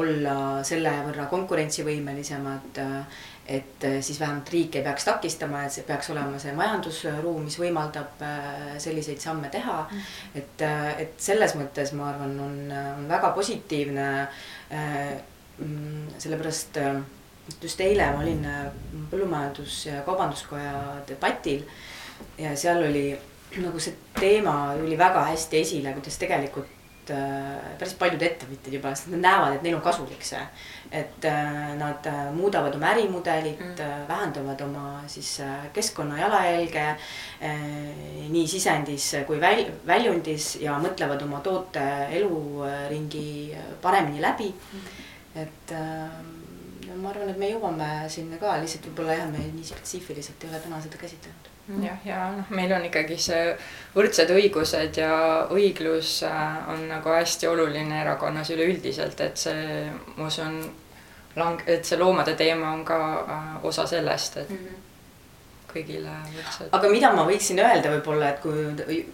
olla 0.00 0.36
selle 0.66 0.92
võrra 1.08 1.26
konkurentsivõimelisemad, 1.32 2.82
äh, 2.84 3.22
et 3.58 3.86
äh, 3.88 3.98
siis 4.00 4.20
vähemalt 4.22 4.50
riik 4.54 4.78
ei 4.78 4.86
peaks 4.86 5.08
takistama, 5.10 5.64
et 5.66 5.74
see 5.74 5.86
peaks 5.88 6.10
olema 6.14 6.38
see 6.42 6.54
majandusruum, 6.56 7.42
mis 7.48 7.58
võimaldab 7.60 8.22
selliseid 8.78 9.20
samme 9.20 9.50
teha. 9.52 9.82
et, 10.34 10.62
et 10.98 11.18
selles 11.20 11.58
mõttes 11.58 11.92
ma 11.98 12.08
arvan, 12.12 12.38
on, 12.40 12.56
on 12.72 13.08
väga 13.10 13.34
positiivne. 13.36 14.08
Mm, 15.54 16.08
sellepärast 17.44 17.62
just 17.62 17.80
eile 17.80 18.12
ma 18.12 18.22
olin 18.22 18.44
äh, 18.44 18.72
Põllumajandus- 19.10 19.86
ja 19.86 20.02
Kaubanduskoja 20.02 21.02
debatil 21.08 21.64
ja 22.38 22.56
seal 22.56 22.82
oli 22.82 23.16
nagu 23.60 23.78
see 23.78 23.94
teema 24.18 24.74
tuli 24.78 24.96
väga 24.98 25.24
hästi 25.30 25.60
esile, 25.60 25.92
kuidas 25.92 26.16
tegelikult 26.18 27.10
äh, 27.10 27.76
päris 27.78 27.94
paljud 27.94 28.22
ettevõtjad 28.22 28.74
juba, 28.74 28.94
sest 28.94 29.12
nad 29.12 29.22
näevad, 29.22 29.54
et 29.54 29.62
neil 29.62 29.76
on 29.76 29.84
kasulik 29.84 30.24
see. 30.24 30.40
et 30.90 31.24
äh, 31.24 31.74
nad 31.76 32.06
muudavad 32.34 32.74
oma 32.74 32.92
ärimudelit 32.94 33.60
mm., 33.60 33.78
äh, 33.78 34.08
vähendavad 34.08 34.60
oma 34.60 35.02
siis 35.06 35.40
keskkonna 35.72 36.18
jalajälge 36.18 36.86
nii 38.30 38.46
sisendis 38.48 39.10
kui 39.26 39.40
väl-, 39.40 39.70
väljundis 39.86 40.56
ja 40.62 40.78
mõtlevad 40.80 41.22
oma 41.22 41.40
toote 41.40 41.84
eluringi 42.10 43.54
paremini 43.82 44.22
läbi 44.22 44.50
mm.. 44.54 44.90
et 45.44 45.76
ma 46.92 47.10
arvan, 47.10 47.32
et 47.32 47.40
me 47.40 47.50
jõuame 47.50 47.88
sinna 48.12 48.38
ka, 48.40 48.58
lihtsalt 48.62 48.88
võib-olla 48.90 49.18
jah, 49.18 49.26
me 49.32 49.42
nii 49.46 49.66
spetsiifiliselt 49.70 50.44
ei 50.44 50.52
ole 50.52 50.60
täna 50.64 50.80
seda 50.84 51.00
käsitlenud 51.00 51.50
mm.. 51.66 51.82
jah, 51.86 51.98
ja 52.04 52.20
noh, 52.36 52.52
meil 52.54 52.72
on 52.76 52.86
ikkagi 52.88 53.18
see 53.20 53.42
võrdsed 53.94 54.32
õigused 54.34 55.00
ja 55.00 55.16
õiglus 55.54 56.16
äh, 56.28 56.70
on 56.72 56.86
nagu 56.90 57.12
hästi 57.14 57.50
oluline 57.50 58.00
erakonnas 58.02 58.52
üleüldiselt, 58.54 59.20
et 59.24 59.40
see, 59.40 59.84
ma 60.16 60.28
usun, 60.28 60.60
lang-, 61.40 61.66
et 61.70 61.84
see 61.86 62.00
loomade 62.00 62.36
teema 62.40 62.72
on 62.76 62.86
ka 62.86 63.02
äh, 63.24 63.52
osa 63.70 63.86
sellest, 63.90 64.40
et 64.44 64.50
mm 64.50 64.64
-hmm. 64.64 64.88
kõigile 65.74 66.16
võrdsed. 66.36 66.72
aga 66.72 66.88
mida 66.88 67.12
ma 67.12 67.28
võiksin 67.28 67.60
öelda 67.60 67.92
võib-olla, 67.96 68.34
et 68.34 68.40
kui 68.40 69.04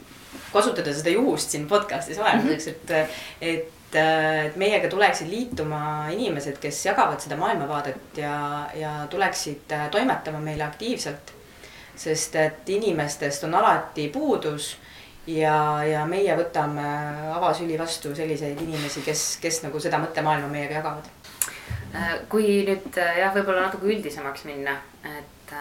kasutada 0.53 0.95
seda 0.95 1.11
juhust 1.11 1.51
siin 1.51 1.67
podcast'is 1.69 2.19
vahelduseks 2.19 2.67
mm, 2.67 2.73
-hmm. 2.87 2.95
et, 3.41 3.59
et 3.59 3.80
et 3.95 4.57
meiega 4.61 4.89
tuleksid 4.89 5.29
liituma 5.31 6.09
inimesed, 6.15 6.59
kes 6.63 6.85
jagavad 6.87 7.21
seda 7.23 7.39
maailmavaadet 7.41 8.21
ja, 8.23 8.35
ja 8.75 8.93
tuleksid 9.11 9.73
äh, 9.73 9.89
toimetama 9.91 10.41
meile 10.41 10.65
aktiivselt. 10.65 11.35
sest 12.01 12.37
et 12.37 12.69
inimestest 12.69 13.45
on 13.45 13.55
alati 13.55 14.07
puudus 14.09 14.77
ja, 15.27 15.83
ja 15.85 16.05
meie 16.09 16.37
võtame 16.39 16.85
avasüli 17.35 17.77
vastu 17.79 18.15
selliseid 18.17 18.61
inimesi, 18.63 19.03
kes, 19.05 19.25
kes 19.43 19.63
nagu 19.67 19.81
seda 19.81 19.99
mõttemaailma 20.01 20.49
meiega 20.49 20.79
jagavad. 20.79 21.11
Äh, 21.95 22.15
kui 22.29 22.63
nüüd 22.69 22.97
jah, 22.97 23.35
võib-olla 23.35 23.67
natuke 23.67 23.91
üldisemaks 23.91 24.47
minna, 24.49 24.79
et 25.19 25.53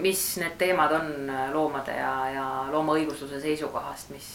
mis 0.00 0.20
need 0.40 0.56
teemad 0.58 0.96
on 0.96 1.30
loomade 1.52 1.92
ja, 1.92 2.12
ja 2.32 2.48
loomaõigusluse 2.72 3.40
seisukohast, 3.44 4.10
mis 4.16 4.32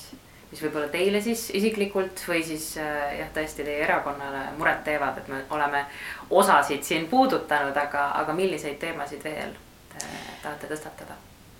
mis 0.52 0.62
võib-olla 0.64 0.88
teile 0.92 1.22
siis 1.22 1.50
isiklikult 1.58 2.22
või 2.28 2.44
siis 2.46 2.70
äh, 2.82 3.18
jah, 3.20 3.32
tõesti 3.36 3.66
teie 3.68 3.84
erakonnale 3.84 4.44
muret 4.58 4.84
teevad, 4.88 5.20
et 5.20 5.32
me 5.32 5.42
oleme 5.56 5.86
osasid 6.30 6.84
siin 6.88 7.08
puudutanud, 7.12 7.76
aga, 7.78 8.12
aga 8.22 8.36
milliseid 8.38 8.80
teemasid 8.80 9.24
veel 9.24 9.56
te 9.92 10.06
tahate 10.44 10.72
tõstatada? 10.72 11.18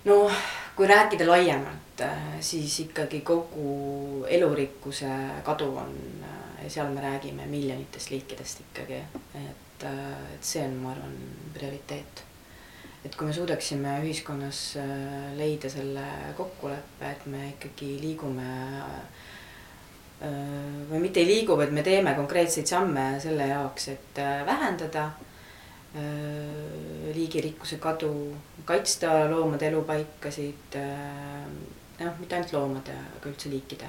no 0.08 0.22
kui 0.76 0.88
rääkida 0.88 1.26
laiemalt, 1.28 2.04
äh, 2.06 2.38
siis 2.40 2.78
ikkagi 2.86 3.20
kogu 3.26 4.24
elurikkuse 4.28 5.10
kadu 5.44 5.72
on 5.84 5.92
äh, 6.24 6.68
seal 6.68 6.88
me 6.94 7.04
räägime 7.04 7.46
miljonitest 7.46 8.10
liikidest 8.10 8.64
ikkagi, 8.64 9.02
et, 9.42 9.84
et 9.84 10.40
see 10.40 10.64
on, 10.64 10.80
ma 10.82 10.94
arvan, 10.96 11.14
prioriteet 11.54 12.27
et 13.08 13.16
kui 13.16 13.28
me 13.28 13.32
suudaksime 13.32 13.94
ühiskonnas 14.04 14.58
äh, 14.76 15.30
leida 15.38 15.70
selle 15.72 16.04
kokkuleppe, 16.36 17.08
et 17.08 17.24
me 17.32 17.46
ikkagi 17.54 17.94
liigume 18.02 18.48
äh, 18.84 20.26
või 20.90 21.00
mitte 21.06 21.22
ei 21.22 21.30
liigu, 21.30 21.56
vaid 21.56 21.72
me 21.72 21.84
teeme 21.86 22.12
konkreetseid 22.18 22.68
samme 22.68 23.06
selle 23.22 23.48
jaoks, 23.48 23.88
et 23.94 24.20
äh, 24.24 24.44
vähendada 24.48 25.10
liigirikkuse 27.14 27.78
kadu, 27.80 28.10
kaitsta 28.68 29.24
loomade 29.30 29.70
elupaikasid, 29.70 30.76
noh, 30.76 32.18
mitte 32.20 32.36
ainult 32.36 32.52
loomade, 32.52 32.92
aga 33.16 33.30
üldse 33.32 33.48
liikide. 33.50 33.88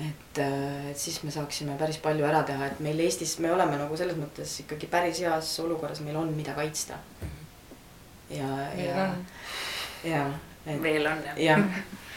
Et, 0.00 0.40
et 0.40 0.98
siis 0.98 1.20
me 1.22 1.30
saaksime 1.30 1.76
päris 1.78 2.00
palju 2.02 2.24
ära 2.26 2.40
teha, 2.48 2.72
et 2.72 2.80
meil 2.82 3.04
Eestis, 3.04 3.36
me 3.44 3.52
oleme 3.52 3.76
nagu 3.78 4.00
selles 4.00 4.16
mõttes 4.18 4.56
ikkagi 4.64 4.88
päris 4.90 5.20
heas 5.22 5.52
olukorras, 5.62 6.00
meil 6.08 6.16
on, 6.24 6.32
mida 6.34 6.56
kaitsta 6.56 6.96
ja, 8.30 8.50
ja, 8.78 9.08
ja. 10.04 10.24
veel 10.82 11.06
on 11.06 11.22
jah. 11.36 11.60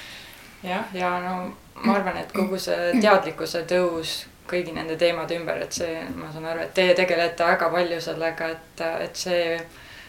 jah, 0.72 0.86
ja 0.94 1.20
no 1.20 1.36
ma 1.84 1.94
arvan, 2.00 2.18
et 2.18 2.32
kogu 2.34 2.60
see 2.60 2.94
teadlikkuse 3.02 3.64
tõus 3.70 4.24
kõigi 4.48 4.72
nende 4.74 4.96
teemade 5.00 5.36
ümber, 5.38 5.60
et 5.64 5.76
see, 5.76 6.00
ma 6.16 6.32
saan 6.32 6.48
aru, 6.48 6.64
et 6.64 6.74
teie 6.76 6.96
tegelete 6.96 7.46
väga 7.46 7.70
palju 7.74 8.00
sellega, 8.02 8.50
et, 8.56 8.84
et 9.04 9.20
see, 9.20 9.58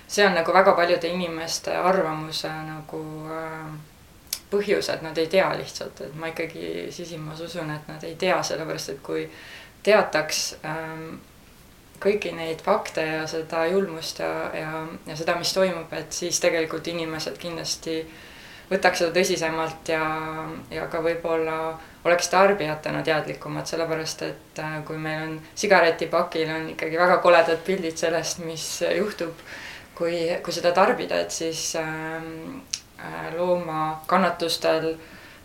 see 0.06 0.26
on 0.26 0.36
nagu 0.38 0.54
väga 0.54 0.74
paljude 0.78 1.10
inimeste 1.10 1.74
arvamuse 1.74 2.50
nagu 2.68 3.02
äh, 3.34 3.72
põhjus, 4.50 4.92
et 4.94 5.02
nad 5.02 5.18
ei 5.18 5.26
tea 5.32 5.48
lihtsalt, 5.58 6.04
et 6.06 6.14
ma 6.18 6.30
ikkagi 6.30 6.88
sisimas 6.94 7.42
usun, 7.44 7.72
et 7.74 7.90
nad 7.90 8.04
ei 8.06 8.14
tea, 8.20 8.38
sellepärast 8.42 8.94
et 8.94 9.02
kui 9.04 9.26
teataks 9.86 10.44
ähm, 10.64 11.18
kõiki 12.02 12.32
neid 12.36 12.62
fakte 12.64 13.02
ja 13.06 13.26
seda 13.26 13.66
julmust 13.66 14.18
ja, 14.22 14.32
ja, 14.54 14.86
ja 15.06 15.16
seda, 15.16 15.36
mis 15.38 15.52
toimub, 15.54 15.92
et 15.92 16.12
siis 16.12 16.40
tegelikult 16.40 16.86
inimesed 16.86 17.38
kindlasti 17.38 18.00
võtaks 18.70 19.02
seda 19.02 19.14
tõsisemalt 19.16 19.92
ja, 19.92 20.02
ja 20.70 20.86
ka 20.92 21.00
võib-olla 21.04 21.58
oleks 22.08 22.28
tarbijatena 22.32 23.02
teadlikumad, 23.04 23.66
sellepärast 23.68 24.24
et 24.28 24.60
äh, 24.62 24.78
kui 24.86 24.98
meil 25.00 25.24
on 25.24 25.36
sigaretipakil 25.58 26.50
on 26.52 26.68
ikkagi 26.74 27.00
väga 27.00 27.18
koledad 27.24 27.62
pildid 27.66 27.96
sellest, 28.00 28.42
mis 28.44 28.66
juhtub, 28.96 29.40
kui, 29.98 30.20
kui 30.44 30.54
seda 30.54 30.72
tarbida, 30.76 31.20
et 31.24 31.34
siis 31.34 31.70
ähm, 31.80 32.60
äh, 33.00 33.32
looma 33.36 34.02
kannatustel 34.06 34.92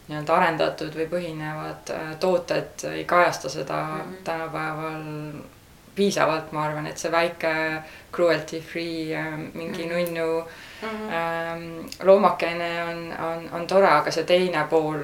nii-öelda 0.07 0.35
arendatud 0.35 0.95
või 0.99 1.07
põhinevad 1.11 1.91
äh, 1.95 2.13
tooted 2.19 2.87
ei 2.91 3.05
kajasta 3.07 3.49
seda 3.49 3.83
mm 3.83 3.99
-hmm. 3.99 4.23
tänapäeval 4.23 5.03
piisavalt, 5.95 6.51
ma 6.51 6.65
arvan, 6.65 6.87
et 6.87 6.97
see 6.97 7.11
väike 7.11 7.53
cruelty 8.13 8.61
free 8.61 9.15
äh, 9.15 9.37
mingi 9.53 9.85
mm 9.85 9.91
-hmm. 9.91 10.07
nunnu 10.07 10.39
mm 10.81 10.89
-hmm. 10.89 11.13
ähm, 11.13 11.85
loomakene 12.03 12.83
on, 12.83 13.13
on, 13.25 13.49
on 13.51 13.67
tore, 13.67 13.87
aga 13.87 14.11
see 14.11 14.23
teine 14.23 14.65
pool, 14.69 15.03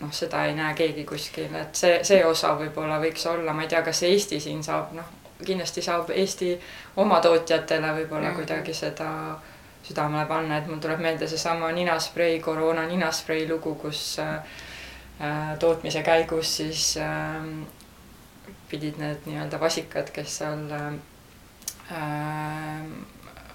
noh, 0.00 0.12
seda 0.12 0.44
ei 0.44 0.54
näe 0.54 0.74
keegi 0.74 1.04
kuskil, 1.04 1.54
et 1.54 1.74
see, 1.74 2.04
see 2.04 2.24
osa 2.24 2.54
võib-olla 2.58 3.00
võiks 3.00 3.26
olla, 3.30 3.52
ma 3.52 3.62
ei 3.62 3.68
tea, 3.68 3.82
kas 3.82 4.02
Eesti 4.02 4.40
siin 4.40 4.62
saab, 4.64 4.92
noh, 4.92 5.04
kindlasti 5.46 5.82
saab 5.82 6.10
Eesti 6.10 6.60
oma 6.96 7.20
tootjatele 7.20 7.86
võib-olla 7.86 8.20
mm 8.20 8.30
-hmm. 8.30 8.34
kuidagi 8.34 8.74
seda 8.74 9.10
südamele 9.82 10.26
panna, 10.26 10.58
et 10.58 10.66
mul 10.66 10.78
tuleb 10.78 11.00
meelde 11.00 11.28
seesama 11.28 11.72
ninasprei, 11.72 12.40
koroona 12.40 12.86
ninasprei 12.86 13.48
lugu, 13.48 13.74
kus 13.74 14.18
äh, 14.18 14.34
äh 15.20 15.58
tootmise 15.58 16.02
käigus 16.02 16.56
siis 16.56 16.96
äh, 16.96 17.44
pidid 18.70 18.98
need 19.00 19.26
nii-öelda 19.28 19.60
vasikad, 19.60 20.12
kes 20.14 20.36
seal 20.40 20.66
äh, 20.74 20.92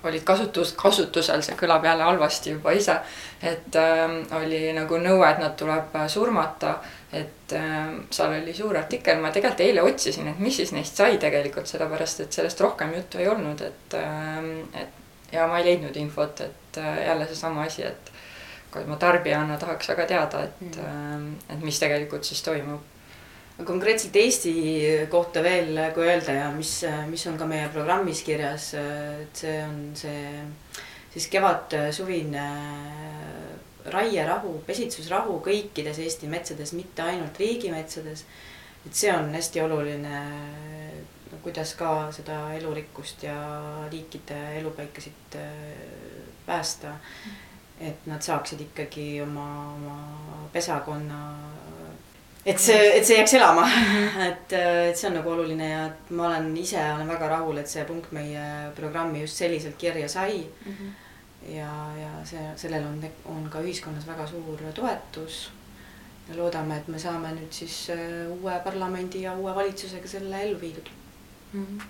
olid 0.06 0.24
kasutus, 0.28 0.74
kasutusel, 0.78 1.42
see 1.46 1.56
kõlab 1.58 1.86
jälle 1.88 2.06
halvasti 2.06 2.54
juba 2.54 2.74
ise, 2.78 2.98
et 3.42 3.76
äh, 3.80 4.04
oli 4.38 4.62
nagu 4.76 5.00
nõue, 5.02 5.26
et 5.30 5.42
nad 5.42 5.56
tuleb 5.58 5.96
surmata, 6.12 6.76
et 7.16 7.56
äh, 7.58 7.96
seal 8.14 8.36
oli 8.42 8.54
suur 8.54 8.78
artikkel, 8.78 9.22
ma 9.22 9.32
tegelikult 9.34 9.66
eile 9.66 9.86
otsisin, 9.86 10.30
et 10.32 10.44
mis 10.44 10.60
siis 10.62 10.76
neist 10.76 11.00
sai 11.00 11.18
tegelikult, 11.22 11.68
sellepärast 11.72 12.26
et 12.26 12.38
sellest 12.38 12.62
rohkem 12.62 12.94
juttu 13.00 13.24
ei 13.24 13.32
olnud, 13.32 13.66
et 13.66 13.98
äh,, 14.00 14.54
et 14.84 15.02
ja 15.32 15.48
ma 15.48 15.60
ei 15.60 15.70
leidnud 15.72 15.96
infot, 16.00 16.42
et 16.42 16.78
äh, 16.78 17.06
jälle 17.08 17.28
seesama 17.28 17.66
asi, 17.66 17.84
et 17.84 18.12
kui 18.72 18.84
ma 18.86 18.98
tarbijana 19.00 19.58
tahaks 19.58 19.90
väga 19.94 20.06
teada, 20.12 20.44
et 20.44 20.62
mm., 20.62 20.84
äh, 20.84 21.56
et 21.56 21.64
mis 21.64 21.80
tegelikult 21.80 22.28
siis 22.28 22.44
toimub 22.46 22.95
konkreetselt 23.64 24.16
Eesti 24.20 24.54
kohta 25.10 25.44
veel, 25.44 25.78
kui 25.96 26.08
öelda 26.08 26.34
ja 26.36 26.48
mis, 26.52 26.82
mis 27.08 27.24
on 27.30 27.38
ka 27.40 27.48
meie 27.48 27.70
programmis 27.72 28.24
kirjas, 28.28 28.74
et 28.76 29.44
see 29.46 29.60
on 29.64 29.78
see 29.96 30.26
siis 31.14 31.30
kevad-suvine 31.32 32.48
raierahu, 33.94 34.58
pesitsusrahu 34.68 35.40
kõikides 35.46 36.02
Eesti 36.04 36.28
metsades, 36.28 36.74
mitte 36.76 37.06
ainult 37.06 37.40
riigimetsades. 37.40 38.26
et 38.86 38.94
see 38.94 39.14
on 39.14 39.32
hästi 39.34 39.62
oluline, 39.62 40.20
kuidas 41.42 41.74
ka 41.80 42.12
seda 42.12 42.54
elurikkust 42.58 43.24
ja 43.24 43.38
liikide 43.92 44.60
elupaikasid 44.60 45.40
päästa. 46.46 46.98
et 47.80 48.06
nad 48.08 48.22
saaksid 48.22 48.62
ikkagi 48.62 49.22
oma, 49.22 49.48
oma 49.76 50.50
pesakonna 50.54 51.22
et 52.46 52.62
see, 52.62 52.78
et 52.98 53.06
see 53.06 53.18
jääks 53.18 53.34
elama 53.40 53.66
et, 54.28 54.54
et 54.54 54.98
see 54.98 55.10
on 55.10 55.18
nagu 55.18 55.34
oluline 55.34 55.70
ja 55.70 55.82
et 55.90 56.14
ma 56.14 56.28
olen 56.30 56.52
ise 56.62 56.82
olen 56.82 57.10
väga 57.10 57.32
rahul, 57.32 57.58
et 57.58 57.72
see 57.72 57.86
punkt 57.90 58.14
meie 58.16 58.46
programmi 58.78 59.24
just 59.24 59.42
selliselt 59.42 59.78
kirja 59.82 60.10
sai 60.10 60.44
mm. 60.44 60.72
-hmm. 60.78 60.94
ja, 61.56 61.72
ja 62.02 62.12
see, 62.24 62.46
sellel 62.56 62.86
on, 62.86 63.02
on 63.26 63.50
ka 63.50 63.62
ühiskonnas 63.66 64.08
väga 64.08 64.28
suur 64.28 64.62
toetus. 64.74 65.50
ja 66.30 66.38
loodame, 66.38 66.78
et 66.78 66.88
me 66.88 67.00
saame 67.00 67.34
nüüd 67.34 67.52
siis 67.54 67.90
äh, 67.90 68.32
uue 68.42 68.54
parlamendi 68.64 69.22
ja 69.22 69.34
uue 69.34 69.56
valitsusega 69.56 70.08
selle 70.08 70.42
ellu 70.44 70.62
viidud 70.62 70.90
mm. 71.54 71.66
-hmm 71.66 71.84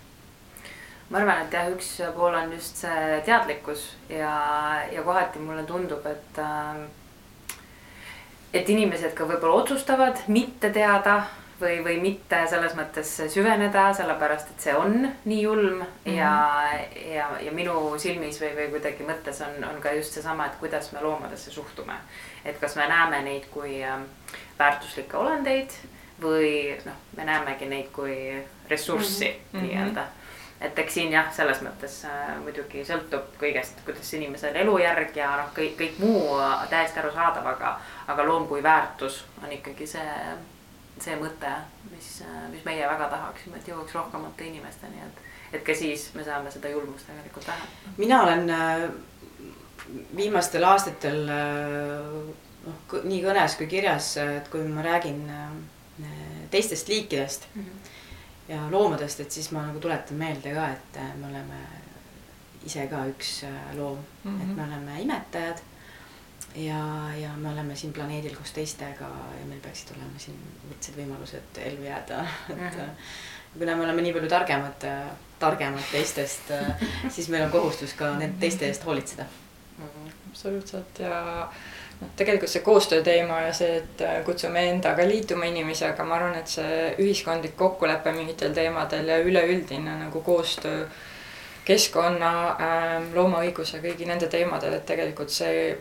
ma 1.10 1.18
arvan, 1.18 1.46
et 1.46 1.54
jah, 1.54 1.70
üks 1.70 1.90
pool 2.16 2.34
on 2.34 2.54
just 2.54 2.76
see 2.82 3.22
teadlikkus 3.26 3.90
ja, 4.10 4.82
ja 4.92 5.04
kohati 5.04 5.40
mulle 5.40 5.64
tundub, 5.64 6.06
et 6.06 6.40
äh, 6.42 6.88
et 8.54 8.70
inimesed 8.70 9.14
ka 9.14 9.26
võib-olla 9.26 9.64
otsustavad 9.64 10.22
mitte 10.28 10.70
teada 10.70 11.24
või, 11.62 11.80
või 11.84 12.00
mitte 12.02 12.42
selles 12.50 12.76
mõttes 12.76 13.12
süveneda, 13.34 13.88
sellepärast 13.96 14.52
et 14.52 14.68
see 14.68 14.76
on 14.76 15.08
nii 15.26 15.42
julm 15.42 15.80
mm 15.80 15.86
-hmm. 16.06 16.18
ja, 16.18 16.34
ja, 17.16 17.30
ja 17.42 17.52
minu 17.52 17.98
silmis 18.00 18.42
või, 18.42 18.52
või 18.56 18.70
kuidagi 18.76 19.08
mõttes 19.08 19.42
on, 19.42 19.64
on 19.70 19.82
ka 19.82 19.92
just 19.92 20.14
seesama, 20.14 20.46
et 20.46 20.60
kuidas 20.60 20.92
me 20.92 21.02
loomadesse 21.02 21.52
suhtume. 21.52 21.94
et 22.46 22.60
kas 22.60 22.76
me 22.76 22.88
näeme 22.88 23.22
neid 23.22 23.46
kui 23.52 23.84
ähm, 23.84 24.04
väärtuslikke 24.60 25.18
olendeid 25.18 25.72
või 26.22 26.78
noh, 26.86 27.00
me 27.18 27.26
näemegi 27.26 27.66
neid 27.66 27.88
kui 27.94 28.44
ressurssi 28.70 29.28
mm 29.28 29.60
-hmm. 29.60 29.64
nii-öelda 29.64 30.06
et 30.62 30.80
eks 30.80 30.94
siin 30.98 31.12
jah, 31.12 31.28
selles 31.36 31.60
mõttes 31.66 31.98
äh, 32.08 32.32
muidugi 32.44 32.84
sõltub 32.88 33.34
kõigest, 33.40 33.82
kuidas 33.86 34.12
inimesel 34.16 34.56
elujärg 34.64 35.18
ja 35.18 35.34
noh, 35.42 35.52
kõik, 35.56 35.76
kõik 35.80 35.98
muu 36.00 36.38
täiesti 36.72 37.02
arusaadav, 37.02 37.48
aga, 37.56 37.76
aga 38.12 38.28
loom 38.28 38.48
kui 38.48 38.64
väärtus 38.64 39.24
on 39.44 39.52
ikkagi 39.52 39.88
see, 39.90 40.36
see 41.02 41.18
mõte, 41.20 41.52
mis, 41.92 42.12
mis 42.54 42.64
meie 42.68 42.88
väga 42.88 43.10
tahaksime, 43.12 43.60
et 43.60 43.68
jõuaks 43.72 43.98
rohkemate 43.98 44.48
inimesteni, 44.48 45.04
et, 45.04 45.20
et 45.60 45.66
ka 45.66 45.76
siis 45.76 46.08
me 46.16 46.24
saame 46.24 46.54
seda 46.54 46.72
julmust 46.72 47.10
tegelikult 47.12 47.52
vähendada. 47.52 47.96
mina 47.98 48.22
olen 48.24 48.50
äh, 48.50 48.88
viimastel 50.16 50.64
aastatel 50.64 51.28
äh, 51.36 52.16
noh, 52.66 53.02
nii 53.04 53.20
kõnes 53.28 53.60
kui 53.60 53.68
kirjas, 53.68 54.16
et 54.24 54.48
kui 54.54 54.64
ma 54.72 54.88
räägin 54.88 55.28
teistest 56.52 56.88
liikidest 56.88 57.48
mm. 57.54 57.62
-hmm 57.62 57.94
ja 58.48 58.72
loomadest, 58.72 59.20
et 59.20 59.32
siis 59.32 59.52
ma 59.52 59.66
nagu 59.66 59.80
tuletan 59.82 60.18
meelde 60.18 60.54
ka, 60.54 60.68
et 60.76 61.00
äh, 61.02 61.14
me 61.20 61.30
oleme 61.32 61.62
ise 62.66 62.88
ka 62.90 63.04
üks 63.10 63.44
äh, 63.48 63.78
loom 63.78 63.98
mm, 64.24 64.32
-hmm. 64.32 64.42
et 64.44 64.56
me 64.56 64.64
oleme 64.64 65.02
imetajad. 65.02 65.62
ja, 66.56 66.82
ja 67.22 67.30
me 67.38 67.50
oleme 67.50 67.76
siin 67.76 67.94
planeedil 67.94 68.36
koos 68.36 68.52
teistega 68.52 69.10
ja 69.40 69.46
meil 69.46 69.60
peaksid 69.60 69.96
olema 69.96 70.20
siin 70.20 70.38
võrdsed 70.70 70.98
võimalused 70.98 71.58
ellu 71.62 71.84
jääda, 71.84 72.22
et 72.50 72.56
mm. 72.56 72.70
-hmm. 72.70 73.60
kuna 73.60 73.76
me 73.76 73.84
oleme 73.84 74.02
nii 74.02 74.14
palju 74.14 74.30
targemad, 74.30 74.86
targemad 75.40 75.92
teistest, 75.92 76.54
siis 77.10 77.30
meil 77.30 77.44
on 77.44 77.52
kohustus 77.52 77.94
ka 77.94 78.14
nende 78.18 78.40
teiste 78.40 78.68
eest 78.68 78.86
hoolitseda. 78.86 79.26
Absoluutselt 80.30 81.00
ja 81.00 81.48
noh, 82.02 82.12
tegelikult 82.16 82.52
see 82.52 82.64
koostöö 82.66 83.04
teema 83.04 83.42
ja 83.48 83.54
see, 83.54 83.80
et 83.82 84.02
äh, 84.02 84.22
kutsume 84.28 84.64
endaga 84.70 85.08
liituma 85.08 85.48
inimesi, 85.50 85.86
aga 85.88 86.06
ma 86.08 86.20
arvan, 86.20 86.38
et 86.40 86.52
see 86.52 86.94
ühiskondlik 87.00 87.56
kokkulepe 87.60 88.14
mingitel 88.16 88.56
teemadel 88.56 89.12
ja 89.12 89.20
üleüldine 89.24 90.00
nagu 90.06 90.22
koostöö 90.26 90.86
keskkonna, 91.66 92.32
ähm, 92.62 93.10
loomaõiguse, 93.16 93.82
kõigi 93.82 94.06
nende 94.06 94.30
teemadel, 94.30 94.76
et 94.78 94.86
tegelikult 94.86 95.34
see, 95.34 95.72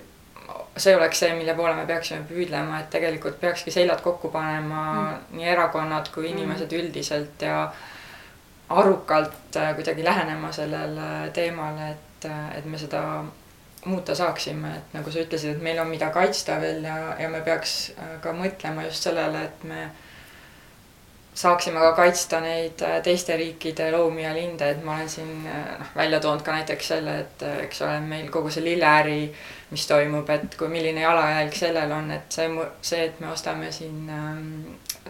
see 0.80 0.94
oleks 0.96 1.20
see, 1.20 1.34
mille 1.36 1.52
poole 1.58 1.74
me 1.76 1.84
peaksime 1.88 2.24
püüdlema, 2.28 2.80
et 2.80 2.88
tegelikult 2.94 3.36
peakski 3.40 3.74
seljad 3.74 4.00
kokku 4.04 4.30
panema 4.32 4.84
mm. 4.94 5.36
nii 5.36 5.50
erakonnad 5.52 6.08
kui 6.14 6.30
inimesed 6.30 6.72
mm. 6.72 6.80
üldiselt 6.80 7.44
ja 7.44 7.66
arukalt 8.72 9.60
äh, 9.60 9.74
kuidagi 9.76 10.04
lähenema 10.04 10.52
sellele 10.56 11.30
teemale, 11.36 11.90
et, 11.90 12.30
äh, 12.30 12.58
et 12.58 12.64
me 12.64 12.80
seda 12.80 13.04
muuta 13.84 14.14
saaksime, 14.14 14.70
et 14.78 14.96
nagu 14.96 15.12
sa 15.12 15.22
ütlesid, 15.24 15.56
et 15.56 15.62
meil 15.62 15.78
on, 15.82 15.90
mida 15.90 16.10
kaitsta 16.14 16.58
veel 16.62 16.84
ja, 16.84 16.96
ja 17.20 17.28
me 17.28 17.40
peaks 17.44 17.92
äh, 17.98 18.16
ka 18.24 18.32
mõtlema 18.36 18.86
just 18.88 19.06
sellele, 19.08 19.44
et 19.48 19.64
me 19.68 19.88
saaksime 21.34 21.82
ka 21.82 21.92
kaitsta 21.98 22.40
neid 22.44 22.82
äh, 22.86 23.00
teiste 23.04 23.36
riikide 23.36 23.90
loomi 23.92 24.24
ja 24.24 24.32
linde, 24.36 24.70
et 24.70 24.84
ma 24.84 24.96
olen 24.96 25.10
siin 25.10 25.32
äh, 25.50 25.74
noh, 25.80 25.92
välja 25.96 26.20
toonud 26.24 26.44
ka 26.46 26.56
näiteks 26.56 26.90
selle, 26.94 27.18
et 27.24 27.46
eks 27.66 27.82
ole, 27.84 28.00
meil 28.08 28.30
kogu 28.32 28.52
see 28.54 28.64
lilleäri, 28.64 29.20
mis 29.74 29.86
toimub, 29.90 30.30
et 30.30 30.56
kui 30.58 30.70
milline 30.72 31.04
jalajälg 31.04 31.58
sellel 31.58 31.92
on, 31.98 32.10
et 32.14 32.38
see, 32.38 32.48
see, 32.80 33.08
et 33.10 33.20
me 33.20 33.32
ostame 33.34 33.72
siin 33.74 34.08
ähm, 34.12 34.50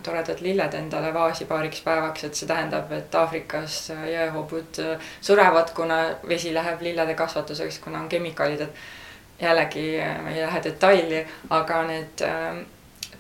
toredad 0.02 0.40
lilled 0.40 0.74
endale 0.74 1.14
vaasi 1.14 1.44
paariks 1.44 1.80
päevaks, 1.80 2.24
et 2.24 2.34
see 2.34 2.48
tähendab, 2.48 2.90
et 2.92 3.14
Aafrikas 3.14 3.78
jõehobud 3.94 4.80
äh, 4.82 5.08
surevad, 5.20 5.70
kuna 5.76 5.98
vesi 6.28 6.54
läheb 6.54 6.82
lillede 6.82 7.14
kasvatuseks, 7.14 7.78
kuna 7.84 8.00
on 8.02 8.08
kemikaalid, 8.08 8.66
et 8.66 9.42
jällegi 9.42 9.88
äh, 10.00 10.16
ma 10.22 10.30
ei 10.34 10.42
lähe 10.42 10.62
detaili, 10.64 11.20
aga 11.50 11.82
need 11.88 12.24
ähm, 12.26 12.64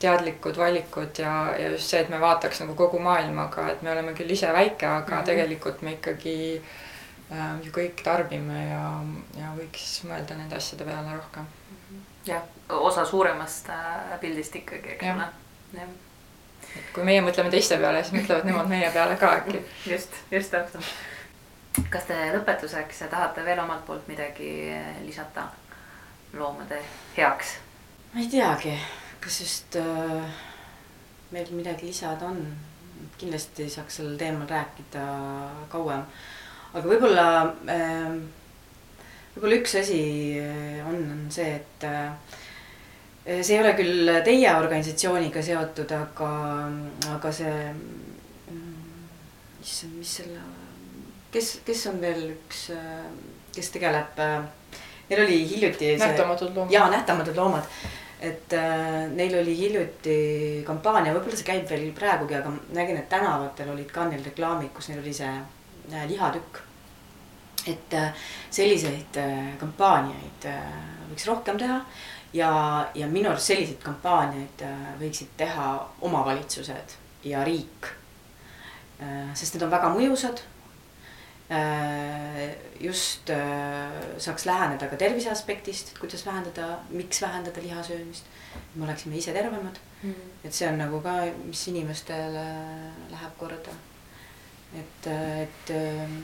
teadlikud 0.02 0.58
valikud 0.58 1.18
ja, 1.22 1.34
ja 1.58 1.70
just 1.74 1.90
see, 1.90 2.00
et 2.02 2.10
me 2.10 2.20
vaataks 2.20 2.64
nagu 2.64 2.74
kogu 2.78 2.98
maailmaga, 3.02 3.68
et 3.72 3.82
me 3.82 3.92
oleme 3.92 4.14
küll 4.18 4.34
ise 4.34 4.52
väike, 4.52 4.86
aga 4.86 5.14
mm 5.14 5.20
-hmm. 5.20 5.26
tegelikult 5.30 5.82
me 5.82 5.92
ikkagi 5.98 6.62
äh, 7.32 7.52
ju 7.62 7.70
kõik 7.72 8.02
tarbime 8.04 8.64
ja, 8.66 8.88
ja 9.38 9.52
võiks 9.58 10.02
mõelda 10.08 10.36
nende 10.38 10.56
asjade 10.56 10.84
peale 10.84 11.16
rohkem. 11.16 11.46
jah, 12.26 12.42
osa 12.68 13.04
suuremast 13.04 13.68
äh, 13.68 14.18
pildist 14.20 14.56
ikkagi, 14.56 14.88
eks 14.88 15.14
ole. 15.14 15.30
jah 15.78 15.88
et 16.76 16.92
kui 16.94 17.06
meie 17.06 17.22
mõtleme 17.24 17.50
teiste 17.52 17.78
peale, 17.80 18.02
siis 18.04 18.16
mõtlevad 18.18 18.48
nemad 18.48 18.70
meie 18.70 18.90
peale 18.94 19.16
ka 19.20 19.32
äkki. 19.40 19.60
just, 19.86 20.16
just 20.30 20.54
täpselt. 20.54 20.94
kas 21.90 22.08
te 22.08 22.18
lõpetuseks 22.34 23.04
tahate 23.10 23.44
veel 23.46 23.62
omalt 23.62 23.86
poolt 23.86 24.08
midagi 24.10 24.50
lisada 25.04 25.48
loomade 26.34 26.80
heaks? 27.16 27.56
ma 28.12 28.22
ei 28.22 28.30
teagi, 28.30 28.76
kas 29.22 29.40
just 29.40 29.76
äh, 29.80 30.38
meil 31.34 31.50
midagi 31.50 31.90
lisada 31.90 32.30
on. 32.30 32.46
kindlasti 33.18 33.68
saaks 33.70 34.00
sellel 34.00 34.16
teemal 34.18 34.48
rääkida 34.48 35.04
kauem. 35.70 36.02
aga 36.74 36.88
võib-olla 36.88 37.26
äh,, 37.70 38.16
võib-olla 39.34 39.60
üks 39.60 39.76
asi 39.78 40.00
on, 40.86 40.98
on 41.14 41.22
see, 41.34 41.54
et 41.60 41.86
äh, 41.90 42.40
see 43.24 43.56
ei 43.56 43.60
ole 43.62 43.72
küll 43.78 44.10
teie 44.24 44.50
organisatsiooniga 44.52 45.42
seotud, 45.42 45.92
aga, 45.96 46.30
aga 47.14 47.32
see, 47.32 47.54
issand, 49.64 49.96
mis 49.96 50.16
selle, 50.20 50.42
kes, 51.32 51.58
kes 51.64 51.86
on 51.88 52.00
veel 52.04 52.26
üks, 52.34 52.66
kes 53.54 53.72
tegeleb, 53.72 54.20
neil 55.08 55.24
oli 55.24 55.40
hiljuti. 55.48 55.96
nähtamatud 55.96 56.52
loomad. 56.54 56.72
jaa, 56.72 56.90
nähtamatud 56.90 57.36
loomad. 57.36 57.62
et 58.20 58.52
äh, 58.52 59.10
neil 59.12 59.34
oli 59.40 59.56
hiljuti 59.56 60.62
kampaania, 60.66 61.12
võib-olla 61.12 61.36
see 61.36 61.48
käib 61.48 61.66
veel 61.68 61.90
praegugi, 61.96 62.38
aga 62.38 62.52
nägin, 62.72 62.96
et 62.96 63.08
tänavatel 63.12 63.72
olid 63.74 63.90
ka 63.92 64.06
neil 64.08 64.22
reklaamid, 64.24 64.70
kus 64.72 64.88
neil 64.88 65.02
oli 65.02 65.12
see 65.12 65.32
äh, 65.32 66.06
lihatükk. 66.08 66.62
et 67.68 67.94
äh, 67.96 68.24
selliseid 68.50 69.16
äh, 69.20 69.52
kampaaniaid 69.60 70.48
äh, 70.48 70.72
võiks 71.10 71.28
rohkem 71.28 71.58
teha 71.60 71.78
ja, 72.34 72.50
ja 72.94 73.06
minu 73.06 73.30
arust 73.30 73.52
selliseid 73.52 73.82
kampaaniaid 73.84 74.64
äh, 74.66 74.88
võiksid 75.00 75.36
teha 75.38 75.68
omavalitsused 76.04 76.96
ja 77.30 77.44
riik. 77.46 77.92
Äh, 79.02 79.30
sest 79.38 79.54
need 79.54 79.66
on 79.66 79.72
väga 79.72 79.92
mõjusad. 79.94 80.42
Äh, 81.54 82.44
just 82.80 83.30
saaks 84.24 84.46
läheneda 84.48 84.88
ka 84.90 84.98
tervise 85.00 85.30
aspektist, 85.30 85.92
et 85.92 86.00
kuidas 86.00 86.24
vähendada, 86.26 86.78
miks 86.90 87.22
vähendada 87.22 87.62
lihasöömist. 87.62 88.30
me 88.74 88.84
oleksime 88.84 89.16
ise 89.16 89.32
tervemad 89.32 89.78
mm. 90.02 90.10
-hmm. 90.10 90.46
et 90.46 90.52
see 90.54 90.68
on 90.68 90.78
nagu 90.78 91.00
ka, 91.00 91.12
mis 91.44 91.68
inimestele 91.68 92.44
läheb 93.10 93.32
korda 93.38 93.70
et, 94.78 95.06
et, 95.42 95.70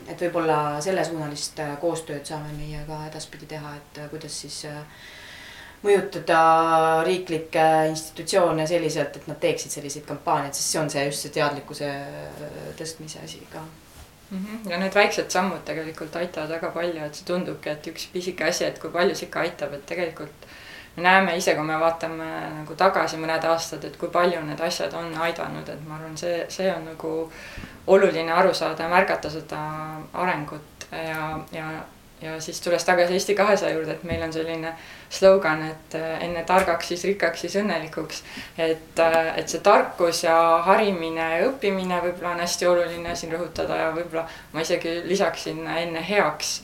et 0.08 0.20
võib-olla 0.20 0.80
sellesuunalist 0.80 1.58
koostööd 1.80 2.26
saame 2.26 2.52
meie 2.52 2.84
ka 2.86 3.06
edaspidi 3.06 3.46
teha, 3.46 3.74
et 3.76 4.00
kuidas 4.10 4.40
siis 4.40 4.64
äh, 4.64 4.84
mõjutada 5.82 6.40
riiklikke 7.06 7.66
institutsioone 7.88 8.66
selliselt, 8.68 9.16
et 9.16 9.28
nad 9.30 9.38
teeksid 9.40 9.72
selliseid 9.72 10.04
kampaaniaid, 10.08 10.56
sest 10.56 10.74
see 10.74 10.80
on 10.80 10.90
see 10.92 11.04
just 11.08 11.24
see 11.24 11.36
teadlikkuse 11.36 11.90
tõstmise 12.78 13.22
asi 13.24 13.40
ka 13.52 13.62
mm. 14.30 14.38
-hmm. 14.38 14.70
ja 14.70 14.78
need 14.78 14.94
väiksed 14.94 15.30
sammud 15.30 15.64
tegelikult 15.64 16.16
aitavad 16.16 16.50
väga 16.56 16.70
palju, 16.70 17.04
et 17.04 17.14
see 17.14 17.26
tundubki, 17.26 17.70
et 17.70 17.86
üks 17.92 18.08
pisike 18.12 18.44
asi, 18.44 18.64
et 18.64 18.78
kui 18.78 18.90
palju 18.90 19.14
see 19.14 19.28
ikka 19.28 19.40
aitab, 19.40 19.72
et 19.74 19.86
tegelikult 19.86 20.50
me 20.96 21.02
näeme 21.02 21.36
ise, 21.36 21.54
kui 21.54 21.64
me 21.64 21.78
vaatame 21.80 22.26
nagu 22.58 22.74
tagasi 22.74 23.16
mõned 23.16 23.44
aastad, 23.44 23.84
et 23.84 23.96
kui 23.96 24.08
palju 24.08 24.42
need 24.44 24.60
asjad 24.60 24.94
on 24.94 25.14
aidanud, 25.28 25.68
et 25.68 25.86
ma 25.86 25.96
arvan, 25.96 26.16
see, 26.16 26.44
see 26.48 26.74
on 26.74 26.84
nagu 26.84 27.32
oluline 27.86 28.32
aru 28.32 28.54
saada 28.54 28.82
ja 28.82 28.88
märgata 28.88 29.30
seda 29.30 29.62
arengut 30.12 30.86
ja, 30.92 31.40
ja 31.52 31.70
ja 32.22 32.40
siis 32.40 32.60
tulles 32.60 32.84
tagasi 32.84 33.12
Eesti 33.12 33.34
kahesaja 33.34 33.74
juurde, 33.74 33.92
et 33.92 34.02
meil 34.04 34.22
on 34.22 34.32
selline 34.32 34.74
slogan, 35.10 35.62
et 35.62 35.94
äh, 35.94 36.22
enne 36.24 36.44
targaks, 36.46 36.88
siis 36.88 37.04
rikkaks, 37.04 37.40
siis 37.40 37.56
õnnelikuks. 37.60 38.22
et, 38.58 38.98
äh, 39.02 39.38
et 39.38 39.48
see 39.50 39.60
tarkus 39.64 40.22
ja 40.24 40.36
harimine 40.66 41.26
ja 41.34 41.46
õppimine 41.48 41.98
võib-olla 42.04 42.36
on 42.36 42.42
hästi 42.44 42.68
oluline 42.70 43.14
siin 43.18 43.34
rõhutada 43.34 43.78
ja 43.82 43.88
võib-olla 43.96 44.26
ma 44.52 44.62
isegi 44.62 45.00
lisaksin 45.04 45.66
enne 45.66 46.04
heaks, 46.08 46.60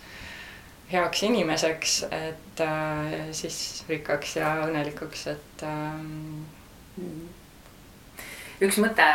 heaks 0.92 1.24
inimeseks, 1.26 1.96
et 2.14 2.62
äh, 2.62 3.18
siis 3.34 3.84
rikkaks 3.88 4.36
ja 4.38 4.54
õnnelikuks, 4.68 5.26
et 5.34 5.66
ähm, 5.66 6.46
üks 8.62 8.78
mõte 8.78 9.10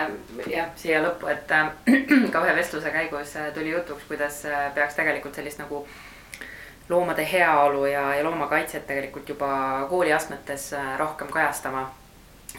jah, 0.51 0.75
siia 0.75 0.99
lõppu, 1.07 1.31
et 1.31 1.47
ka 2.35 2.45
ühe 2.45 2.59
vestluse 2.59 2.91
käigus 2.91 3.37
tuli 3.55 3.71
jutuks, 3.71 4.03
kuidas 4.11 4.43
peaks 4.75 4.99
tegelikult 4.99 5.39
sellist 5.39 5.63
nagu 5.63 5.85
äh, 5.85 6.10
loomade 6.89 7.27
heaolu 7.31 7.85
ja, 7.85 8.15
ja 8.15 8.23
loomakaitset 8.23 8.87
tegelikult 8.87 9.29
juba 9.29 9.87
kooliastmetes 9.89 10.73
äh, 10.73 10.93
rohkem 10.99 11.27
kajastama. 11.27 11.89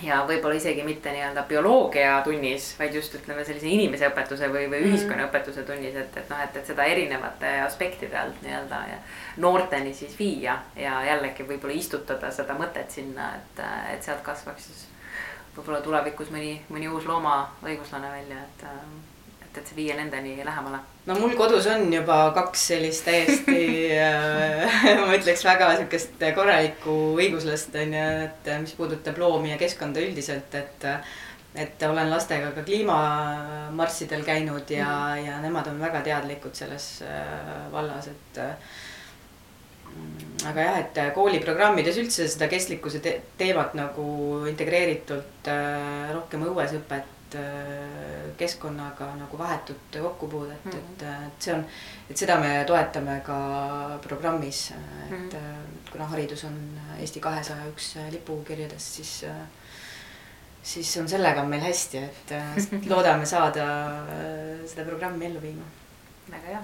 ja 0.03 0.23
võib-olla 0.29 0.57
isegi 0.57 0.83
mitte 0.83 1.13
nii-öelda 1.13 1.43
bioloogiatunnis, 1.49 2.71
vaid 2.79 2.95
just 2.97 3.15
ütleme 3.15 3.45
sellise 3.45 3.69
inimeseõpetuse 3.69 4.49
või, 4.49 4.65
või 4.71 4.81
mhm. 4.81 4.89
ühiskonnaõpetuse 4.89 5.67
tunnis, 5.69 5.95
et, 6.01 6.17
et 6.17 6.33
noh, 6.33 6.41
et, 6.41 6.57
et 6.57 6.67
seda 6.67 6.87
erinevate 6.89 7.51
aspektide 7.67 8.19
alt 8.19 8.41
nii-öelda 8.43 8.81
noorteni 9.45 9.93
siis 9.95 10.17
viia 10.19 10.57
ja 10.77 11.03
jällegi 11.07 11.45
võib-olla 11.49 11.77
istutada 11.77 12.33
seda 12.33 12.57
mõtet 12.59 12.91
sinna, 12.91 13.35
et, 13.37 13.63
et 13.93 14.03
sealt 14.03 14.25
kasvaks 14.25 14.71
siis 14.71 14.87
võib-olla 15.57 15.85
tulevikus 15.85 16.33
mõni, 16.33 16.57
mõni 16.73 16.89
uus 16.89 17.07
loomaõiguslane 17.07 18.17
välja, 18.17 18.41
et 18.49 18.67
et, 19.53 19.59
et 19.61 19.69
see 19.69 19.77
viia 19.77 19.97
nendeni 19.99 20.39
lähemale? 20.45 20.81
No 21.07 21.17
mul 21.19 21.35
kodus 21.39 21.67
on 21.71 21.89
juba 21.93 22.19
kaks 22.37 22.69
sellist 22.73 23.07
täiesti 23.09 23.59
äh, 23.97 24.77
ma 25.03 25.17
ütleks 25.17 25.43
väga 25.47 25.73
sihukest 25.77 26.23
korralikku 26.37 26.95
õiguslast 27.19 27.75
on 27.83 27.97
ju, 27.99 28.07
et 28.29 28.53
mis 28.63 28.77
puudutab 28.79 29.19
loomi 29.19 29.51
ja 29.53 29.59
keskkonda 29.61 30.03
üldiselt, 30.05 30.55
et 30.59 30.89
et 31.53 31.83
olen 31.85 32.09
lastega 32.09 32.49
ka 32.57 32.63
kliimamarssidel 32.65 34.23
käinud 34.25 34.71
ja 34.73 34.87
mm, 34.87 35.19
-hmm. 35.19 35.27
ja 35.27 35.41
nemad 35.41 35.67
on 35.69 35.81
väga 35.81 36.01
teadlikud 36.01 36.55
selles 36.55 37.03
äh, 37.03 37.73
vallas, 37.73 38.09
et 38.09 38.41
aga 40.49 40.61
jah, 40.61 40.79
et 40.79 41.01
kooliprogrammides 41.15 41.99
üldse 41.99 42.29
seda 42.29 42.49
kestlikkuse 42.49 43.03
te 43.05 43.21
teemat 43.39 43.75
nagu 43.75 44.07
integreeritult 44.49 45.51
äh, 45.51 46.15
rohkem 46.15 46.47
õuesõpet 46.47 47.05
Äh, 47.05 47.22
keskkonnaga 48.37 49.09
nagu 49.17 49.39
vahetut 49.39 49.97
kokkupuudet 50.03 50.65
mm, 50.65 50.71
-hmm. 50.71 50.77
et, 50.77 51.03
äh, 51.03 51.27
et 51.27 51.43
see 51.43 51.55
on, 51.55 51.65
et 52.11 52.17
seda 52.17 52.39
me 52.41 52.65
toetame 52.67 53.21
ka 53.25 53.39
programmis, 54.03 54.71
et 54.71 55.11
mm 55.11 55.29
-hmm. 55.29 55.93
kuna 55.93 56.07
haridus 56.07 56.45
on 56.45 56.59
Eesti 57.01 57.21
kahesaja 57.21 57.67
üks 57.69 57.97
lipukirjadest, 58.11 58.95
siis 58.95 59.25
siis 60.63 60.97
on 60.97 61.09
sellega 61.09 61.45
meil 61.45 61.63
hästi, 61.63 61.99
et 61.99 62.35
loodame 62.91 63.27
saada 63.27 63.67
seda 64.67 64.85
programmi 64.85 65.27
ellu 65.27 65.43
viima. 65.43 65.65
väga 66.31 66.47
hea, 66.47 66.63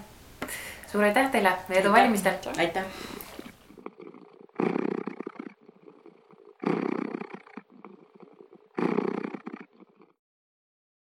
suur 0.92 1.04
aitäh 1.04 1.30
teile, 1.30 1.56
edu 1.70 1.92
valimistel. 1.92 2.34
aitäh. 2.58 2.84